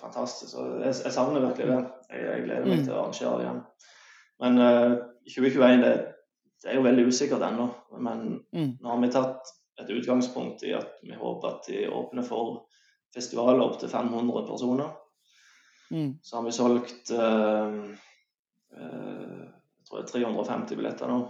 fantastisk. 0.00 0.52
Så 0.52 0.66
jeg, 0.84 0.94
jeg, 1.04 1.12
savner 1.12 1.40
virkelig 1.40 1.66
det. 1.66 1.84
Jeg, 2.10 2.24
jeg 2.24 2.44
gleder 2.44 2.66
meg 2.66 2.78
mm. 2.78 2.84
til 2.84 2.94
å 2.94 3.00
arrangere 3.00 3.42
igjen. 3.44 3.62
Men 4.44 4.60
uh, 4.60 4.68
eh, 4.68 4.96
2021 5.32 5.84
det, 5.84 5.92
det, 6.62 6.70
er 6.70 6.78
jo 6.78 6.86
veldig 6.86 7.06
usikkert 7.08 7.46
ennå. 7.46 7.68
Men 7.98 8.26
mm. 8.52 8.72
nå 8.80 8.92
har 8.92 9.02
vi 9.02 9.12
tatt 9.14 9.54
et 9.80 9.90
utgangspunkt 9.90 10.62
i 10.64 10.72
at 10.76 10.98
vi 11.02 11.16
håper 11.16 11.48
at 11.48 11.68
de 11.68 11.86
åpner 11.92 12.24
for 12.26 12.64
festivaler 13.14 13.62
opp 13.64 13.78
til 13.80 13.92
500 13.92 14.46
personer. 14.48 14.92
Mm. 15.90 16.18
Så 16.22 16.36
har 16.36 16.44
vi 16.46 16.54
solgt 16.54 17.12
uh, 17.14 17.84
jeg 18.76 19.86
tror 19.86 20.00
det 20.00 20.04
er 20.04 20.12
350 20.12 20.76
billetter 20.76 21.10
nå. 21.10 21.20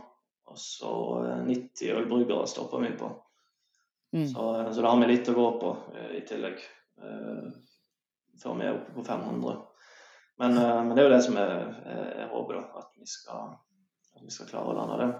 Og 0.47 0.59
så 0.59 0.91
90 1.45 1.83
eh, 1.85 1.99
ølbryggere 1.99 2.47
stopper 2.49 2.81
vi 2.87 2.93
på. 2.97 3.11
Mm. 4.15 4.29
Så, 4.31 4.45
så, 4.73 4.81
da 4.81 4.93
har 4.93 5.01
vi 5.03 5.09
litt 5.11 5.29
å 5.29 5.35
gå 5.37 5.47
på 5.61 5.73
i 6.17 6.23
tillegg. 6.27 6.63
før 8.41 8.55
vi 8.57 8.65
er 8.65 8.79
oppe 8.79 8.95
på 8.95 9.05
500. 9.05 9.59
Men, 10.41 10.57
men 10.57 10.95
det 10.95 11.03
er 11.03 11.09
jo 11.09 11.13
det 11.13 11.23
som 11.27 11.37
jeg, 11.37 11.59
jeg 12.23 12.29
håper, 12.33 12.61
da. 12.61 12.81
At 12.81 12.97
vi, 12.97 13.11
skal, 13.11 13.53
at 14.17 14.25
vi 14.25 14.33
skal 14.33 14.49
klare 14.49 14.73
å 14.73 14.79
lande 14.79 14.99
det. 15.03 15.11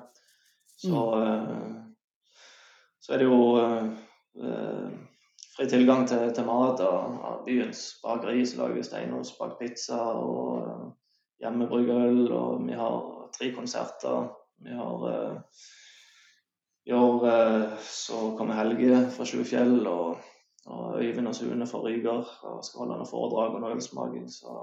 Så, 0.77 1.03
mm. 1.21 1.77
Så 3.07 3.15
er 3.15 3.23
det 3.23 3.27
jo 3.31 3.39
fri 5.57 5.69
tilgang 5.71 6.03
til, 6.11 6.25
til 6.35 6.49
mat 6.49 6.81
av 6.83 7.45
byens 7.47 7.85
bakeri 8.03 8.43
som 8.45 8.65
lager 8.65 8.83
steinos 8.85 9.31
bak 9.39 9.55
pizza 9.61 10.01
og 10.19 10.91
hjemmebryggøl, 11.41 12.33
Og 12.33 12.67
vi 12.67 12.75
har 12.75 12.99
tre 13.37 13.53
konserter 13.55 14.27
vi 14.65 14.73
har 14.73 15.03
uh, 15.09 15.39
I 16.85 16.93
år 16.93 17.27
uh, 17.27 17.79
så 17.83 18.37
kommer 18.39 18.57
Helge 18.57 19.03
fra 19.13 19.27
Sjufjell 19.29 19.87
og, 19.87 20.23
og 20.67 21.03
Øyvind 21.03 21.29
og 21.29 21.35
Sune 21.37 21.67
fra 21.67 21.83
Ryger 21.85 22.25
og 22.49 22.65
skal 22.65 22.85
holde 22.85 22.97
noen 22.97 23.11
foredrag 23.11 23.57
og 23.57 23.61
noe 23.61 23.75
ølsmaking. 23.77 24.31
Så 24.33 24.55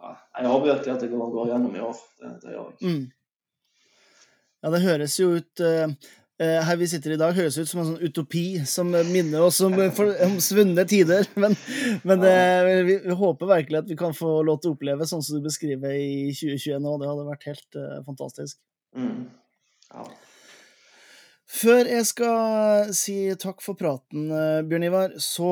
ja, 0.00 0.14
jeg 0.38 0.52
håper 0.52 0.70
virkelig 0.70 0.94
at 0.94 1.04
det 1.04 1.10
går, 1.12 1.30
går 1.34 1.52
gjennom 1.52 1.76
i 1.76 1.84
år. 1.84 2.00
Det, 2.22 2.32
det 2.44 2.54
gjør 2.54 2.70
jeg. 2.70 2.94
Mm. 2.94 3.04
Ja, 4.62 4.70
det 4.74 4.82
høres 4.86 5.18
jo 5.20 5.28
ut 5.36 5.64
uh, 5.66 5.92
her 6.38 6.76
vi 6.78 6.86
sitter 6.86 7.14
i 7.14 7.18
dag, 7.18 7.34
høres 7.34 7.56
ut 7.58 7.66
som 7.66 7.80
en 7.82 7.88
sånn 7.88 8.04
utopi 8.06 8.60
som 8.68 8.92
minner 9.10 9.42
oss 9.42 9.58
om, 9.66 9.74
om 9.74 10.36
svunne 10.44 10.84
tider. 10.86 11.26
Men, 11.42 11.56
men 12.06 12.22
det, 12.22 12.36
vi, 12.86 12.96
vi, 13.08 13.16
håper 13.18 13.50
virkelig 13.50 13.80
at 13.80 13.90
vi 13.90 13.98
kan 13.98 14.14
få 14.14 14.38
lov 14.46 14.60
til 14.62 14.70
å 14.70 14.76
oppleve 14.76 15.06
sånn 15.08 15.24
som 15.24 15.38
du 15.38 15.46
beskriver 15.48 15.96
i 15.98 16.30
2021 16.30 16.84
nå. 16.84 16.94
Det 17.00 17.10
hadde 17.10 17.28
vært 17.28 17.48
helt 17.50 17.78
uh, 17.80 17.98
fantastisk. 18.06 18.60
Mm. 18.94 19.26
Ja. 19.90 20.06
Før 21.48 21.88
jeg 21.88 22.04
skal 22.04 22.90
si 22.92 23.14
takk 23.40 23.62
for 23.64 23.78
praten, 23.78 24.26
eh, 24.28 24.58
Bjørn 24.68 24.84
Ivar, 24.84 25.14
så, 25.16 25.48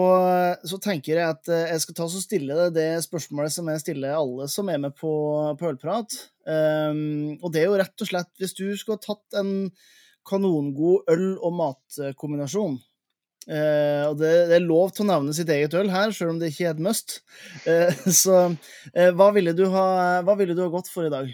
så, 0.61 0.77
tenker 0.83 1.15
jeg 1.17 1.25
at 1.25 1.49
eh, 1.49 1.71
jeg 1.71 1.85
skal 1.87 1.97
ta 1.97 2.05
og 2.05 2.21
stille 2.21 2.67
det 2.75 2.89
spørsmålet 3.07 3.55
som 3.55 3.71
jeg 3.73 3.81
stiller 3.81 4.19
alle 4.19 4.45
som 4.53 4.69
er 4.69 4.83
med 4.83 4.93
på, 4.99 5.13
på 5.57 5.71
Ølprat. 5.71 6.19
Um, 6.45 7.39
og 7.41 7.49
det 7.55 7.63
er 7.63 7.71
jo 7.71 7.79
rett 7.81 8.05
og 8.05 8.11
slett 8.11 8.29
hvis 8.39 8.53
du 8.55 8.67
skulle 8.77 9.01
ha 9.01 9.07
tatt 9.07 9.39
en 9.41 9.55
kanongod 10.27 11.09
øl- 11.13 11.39
og 11.45 11.55
matkombinasjon 11.61 12.77
uh, 12.77 14.05
Og 14.11 14.19
det, 14.21 14.33
det, 14.51 14.59
er 14.59 14.67
lov 14.67 14.93
til 14.95 15.07
å 15.07 15.11
nevne 15.13 15.35
sitt 15.37 15.51
eget 15.53 15.75
øl 15.79 15.91
her, 15.93 16.13
selv 16.15 16.35
om 16.35 16.41
det 16.41 16.53
ikke 16.53 16.69
er 16.69 16.77
et 16.77 16.85
must. 16.89 17.21
Uh, 17.67 17.91
så 18.23 18.39
uh, 18.51 19.11
hva, 19.19 19.31
ville 19.37 19.55
ha, 19.73 19.87
hva 20.27 20.39
ville 20.39 20.57
du 20.57 20.65
ha 20.65 20.73
gått 20.73 20.91
for 20.93 21.09
i 21.09 21.13
dag? 21.13 21.31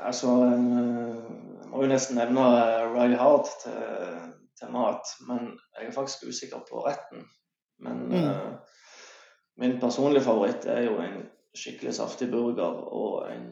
Altså 0.00 0.32
må 1.70 1.84
jo 1.84 1.88
nesten 1.90 2.18
nevne 2.18 2.44
Rye 2.90 3.18
Hard 3.20 3.48
til, 3.62 3.76
til, 4.58 4.70
mat, 4.74 5.12
men 5.28 5.52
jeg 5.76 5.88
er 5.88 5.94
faktisk 5.94 6.24
usikker 6.28 6.64
på 6.68 6.82
retten. 6.86 7.26
Men 7.80 8.00
mm. 8.10 8.56
min 9.62 9.76
personlige 9.80 10.24
favoritt 10.26 10.66
er 10.68 10.82
jo 10.88 10.98
en 11.04 11.22
skikkelig 11.56 11.94
saftig 11.96 12.28
burger 12.32 12.80
og 12.96 13.30
en 13.30 13.46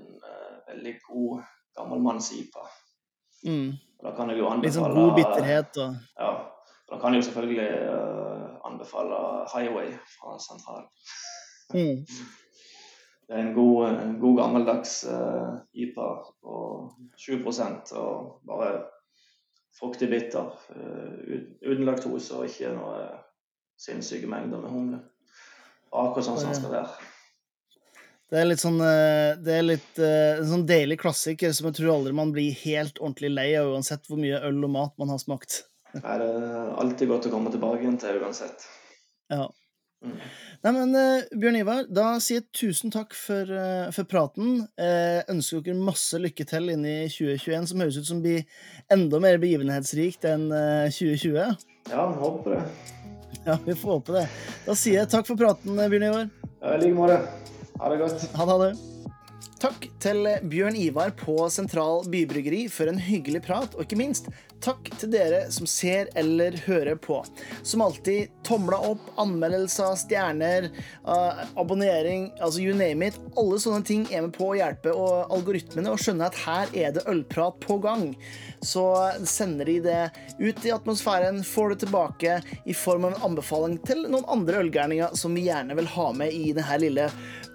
veldig 0.68 0.94
god 1.06 1.46
gammelmanns-IPA. 1.78 2.66
Mm. 3.46 3.72
Da 4.02 4.14
kan 4.16 4.30
jeg 4.30 4.38
jo 4.42 4.50
anbefale 4.50 4.66
Litt 4.66 4.76
sånn 4.76 4.96
god 4.98 5.16
bitterhet 5.18 5.82
og 5.82 5.98
Ja. 6.18 6.30
Da 6.88 6.96
kan 6.96 7.12
jeg 7.12 7.20
jo 7.20 7.26
selvfølgelig 7.26 7.70
uh, 7.92 8.44
anbefale 8.64 9.16
Highway 9.52 9.90
fra 10.14 10.38
Sentral. 10.40 10.86
Mm. 11.74 12.06
Det 13.28 13.36
er 13.36 13.42
en 13.42 13.54
god, 13.54 13.98
god 14.20 14.38
gammeldags 14.38 15.04
uh, 15.04 15.58
IPA 15.74 16.06
på 16.40 16.54
7% 17.20 17.92
og 18.00 18.40
bare 18.48 18.70
fruktig 19.80 20.08
bitter. 20.08 20.48
Uh, 20.72 21.44
uten 21.68 21.84
laktose 21.84 22.38
og 22.38 22.48
ikke 22.48 22.72
noe 22.72 23.04
sinnssyke 23.78 24.30
mengder 24.30 24.64
med 24.64 24.72
humle. 24.72 25.02
Akkurat 25.92 26.24
sånn 26.24 26.40
som 26.40 26.54
den 26.54 26.60
skal 26.62 26.72
være. 26.72 27.12
Det 28.28 28.40
er 28.40 28.48
litt 28.50 28.60
sånn 28.60 28.80
eh, 28.84 29.38
Det 29.40 29.54
er 29.56 29.64
litt 29.64 30.00
en 30.04 30.50
sånn 30.50 30.66
deilig 30.68 30.98
klassiker 31.00 31.54
som 31.56 31.70
jeg 31.70 31.78
tror 31.78 31.94
aldri 31.96 32.16
man 32.16 32.34
blir 32.34 32.56
helt 32.64 33.00
ordentlig 33.00 33.32
lei 33.32 33.48
av, 33.56 33.72
uansett 33.72 34.04
hvor 34.08 34.20
mye 34.20 34.42
øl 34.48 34.60
og 34.68 34.74
mat 34.74 34.98
man 35.00 35.14
har 35.14 35.22
smakt. 35.22 35.62
Det 35.94 36.04
er 36.04 36.26
alltid 36.76 37.08
godt 37.08 37.30
å 37.30 37.32
komme 37.32 37.52
tilbake 37.54 37.80
igjen 37.84 37.96
til 38.00 38.20
uansett. 38.20 38.66
Ja. 39.32 39.48
Mm. 40.04 40.18
Nei, 40.62 40.72
men 40.76 40.92
uh, 40.94 41.24
Bjørn 41.40 41.56
Ivar, 41.58 41.88
da 41.90 42.04
sier 42.22 42.42
jeg 42.42 42.52
tusen 42.54 42.92
takk 42.94 43.16
for, 43.18 43.50
for 43.96 44.06
praten. 44.10 44.60
Uh, 44.78 45.24
ønsker 45.32 45.64
dere 45.64 45.80
masse 45.88 46.20
lykke 46.20 46.46
til 46.46 46.70
inn 46.74 46.84
i 46.86 46.98
2021, 47.10 47.66
som 47.72 47.82
høres 47.82 47.98
ut 47.98 48.10
som 48.12 48.22
blir 48.22 48.44
enda 48.94 49.18
mer 49.24 49.40
begivenhetsrikt 49.42 50.28
enn 50.28 50.46
2020. 50.92 51.66
Ja, 51.90 52.06
håper 52.20 52.58
det. 52.58 52.62
Ja, 53.48 53.56
vi 53.64 53.74
får 53.74 53.90
håpe 53.92 54.12
det. 54.12 54.24
Da 54.66 54.74
sier 54.76 55.02
jeg 55.02 55.08
takk 55.12 55.28
for 55.28 55.40
praten, 55.40 55.78
Bjørn 55.78 56.08
Ivar. 56.10 56.26
Ja, 56.60 56.74
I 56.74 56.80
like 56.82 56.96
måte. 56.96 57.20
Ha 57.78 57.90
det 57.92 57.98
godt. 58.00 58.24
Ha 58.34 58.56
det. 58.64 58.72
Takk 59.62 59.88
til 60.02 60.26
Bjørn 60.50 60.76
Ivar 60.78 61.12
på 61.18 61.34
Sentral 61.50 62.04
Bybryggeri 62.10 62.64
for 62.70 62.90
en 62.90 62.98
hyggelig 63.02 63.42
prat, 63.46 63.74
og 63.74 63.86
ikke 63.86 63.98
minst 63.98 64.28
takk 64.64 64.90
til 64.98 65.12
dere 65.12 65.44
som 65.54 65.68
ser 65.68 66.10
eller 66.18 66.56
hører 66.66 66.98
på. 67.00 67.20
Som 67.62 67.82
alltid, 67.84 68.32
tomla 68.46 68.78
opp, 68.90 69.02
anmeldelser, 69.20 69.96
stjerner, 70.00 70.68
uh, 71.08 71.44
abonnering, 71.60 72.28
altså 72.40 72.62
you 72.62 72.76
name 72.76 73.08
it. 73.08 73.18
Alle 73.38 73.60
sånne 73.62 73.84
ting 73.86 74.06
er 74.10 74.26
med 74.26 74.36
på 74.36 74.50
å 74.50 74.58
hjelpe 74.58 74.94
og 74.94 75.34
algoritmene 75.34 75.92
å 75.92 76.00
skjønne 76.00 76.28
at 76.28 76.38
her 76.44 76.76
er 76.76 76.94
det 76.96 77.06
ølprat 77.10 77.58
på 77.64 77.78
gang. 77.84 78.10
Så 78.64 78.84
sender 79.28 79.68
de 79.70 79.78
det 79.84 80.00
ut 80.38 80.64
i 80.66 80.74
atmosfæren, 80.74 81.42
får 81.46 81.74
det 81.74 81.82
tilbake 81.84 82.40
i 82.66 82.76
form 82.76 83.06
av 83.08 83.14
en 83.14 83.28
anbefaling 83.30 83.78
til 83.86 84.06
noen 84.08 84.26
andre 84.32 84.64
ølgærninger 84.64 85.14
som 85.18 85.36
vi 85.36 85.46
gjerne 85.46 85.76
vil 85.78 85.92
ha 85.94 86.08
med 86.16 86.34
i 86.34 86.50
denne 86.56 86.80
lille 86.82 87.10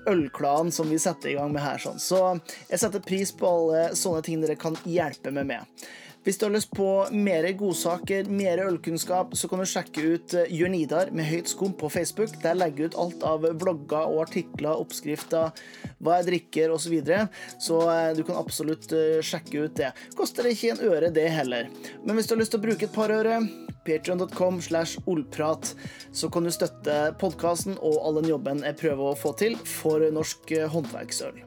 ølklanen 0.09 0.71
som 0.71 0.89
vi 0.89 0.99
setter 0.99 1.31
i 1.31 1.35
gang 1.37 1.51
med 1.53 1.63
her. 1.63 1.81
Sånn. 1.81 1.99
Så 1.99 2.21
jeg 2.69 2.81
setter 2.81 3.03
pris 3.03 3.31
på 3.35 3.49
alle 3.49 3.89
sånne 3.97 4.23
ting 4.25 4.43
dere 4.43 4.59
kan 4.59 4.77
hjelpe 4.87 5.33
meg 5.35 5.49
med. 5.53 5.85
Hvis 6.23 6.37
du 6.39 6.45
har 6.45 6.53
lyst 6.53 6.69
på 6.71 6.87
mer 7.11 7.43
godsaker, 7.59 8.29
mer 8.31 8.61
ølkunnskap, 8.63 9.33
så 9.35 9.49
kan 9.51 9.59
du 9.59 9.67
sjekke 9.67 10.03
ut 10.13 10.35
eh, 10.39 10.53
Jørn 10.55 10.77
Idar 10.77 11.11
med 11.11 11.27
høyt 11.27 11.51
skum 11.51 11.73
på 11.75 11.89
Facebook. 11.91 12.37
Der 12.39 12.55
legger 12.55 12.85
jeg 12.85 12.93
ut 12.93 12.99
alt 13.03 13.25
av 13.27 13.47
vlogger 13.59 14.07
og 14.07 14.21
artikler, 14.23 14.79
oppskrifter, 14.79 15.51
hva 15.99 16.21
jeg 16.21 16.29
drikker 16.29 16.71
osv. 16.71 16.85
Så, 16.85 16.93
videre. 16.93 17.27
så 17.59 17.81
eh, 17.91 18.13
du 18.15 18.23
kan 18.23 18.39
absolutt 18.39 18.87
eh, 18.95 19.19
sjekke 19.19 19.65
ut 19.65 19.75
det. 19.81 19.91
Koster 20.15 20.47
det 20.47 20.55
ikke 20.55 20.77
en 20.77 20.83
øre, 20.93 21.11
det 21.11 21.27
heller. 21.33 21.67
Men 22.05 22.15
hvis 22.15 22.31
du 22.31 22.37
har 22.37 22.43
lyst 22.45 22.55
til 22.55 22.63
å 22.63 22.67
bruke 22.69 22.87
et 22.87 22.95
par 22.95 23.11
øre 23.11 23.41
Patreon.com 23.83 24.61
slash 24.63 25.03
olprat, 25.11 25.73
så 26.15 26.31
kan 26.31 26.47
du 26.47 26.55
støtte 26.55 27.01
podkasten 27.19 27.75
og 27.81 27.99
all 27.99 28.21
den 28.21 28.31
jobben 28.31 28.63
jeg 28.63 28.79
prøver 28.79 29.11
å 29.11 29.19
få 29.19 29.35
til 29.43 29.59
for 29.67 30.07
norsk 30.15 30.55
håndverksøl. 30.71 31.43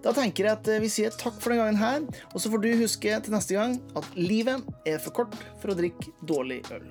Da 0.00 0.14
tenker 0.16 0.48
jeg 0.48 0.56
at 0.56 0.70
vi 0.80 0.88
sier 0.92 1.12
takk 1.12 1.36
for 1.42 1.52
den 1.52 1.60
gangen 1.60 1.80
her, 1.80 2.06
og 2.32 2.40
så 2.40 2.52
får 2.52 2.64
du 2.64 2.70
huske 2.80 3.20
til 3.24 3.36
neste 3.36 3.58
gang 3.58 3.76
at 3.98 4.08
livet 4.16 4.64
er 4.88 5.02
for 5.02 5.22
kort 5.22 5.36
for 5.60 5.72
å 5.72 5.78
drikke 5.78 6.14
dårlig 6.26 6.62
øl. 6.72 6.88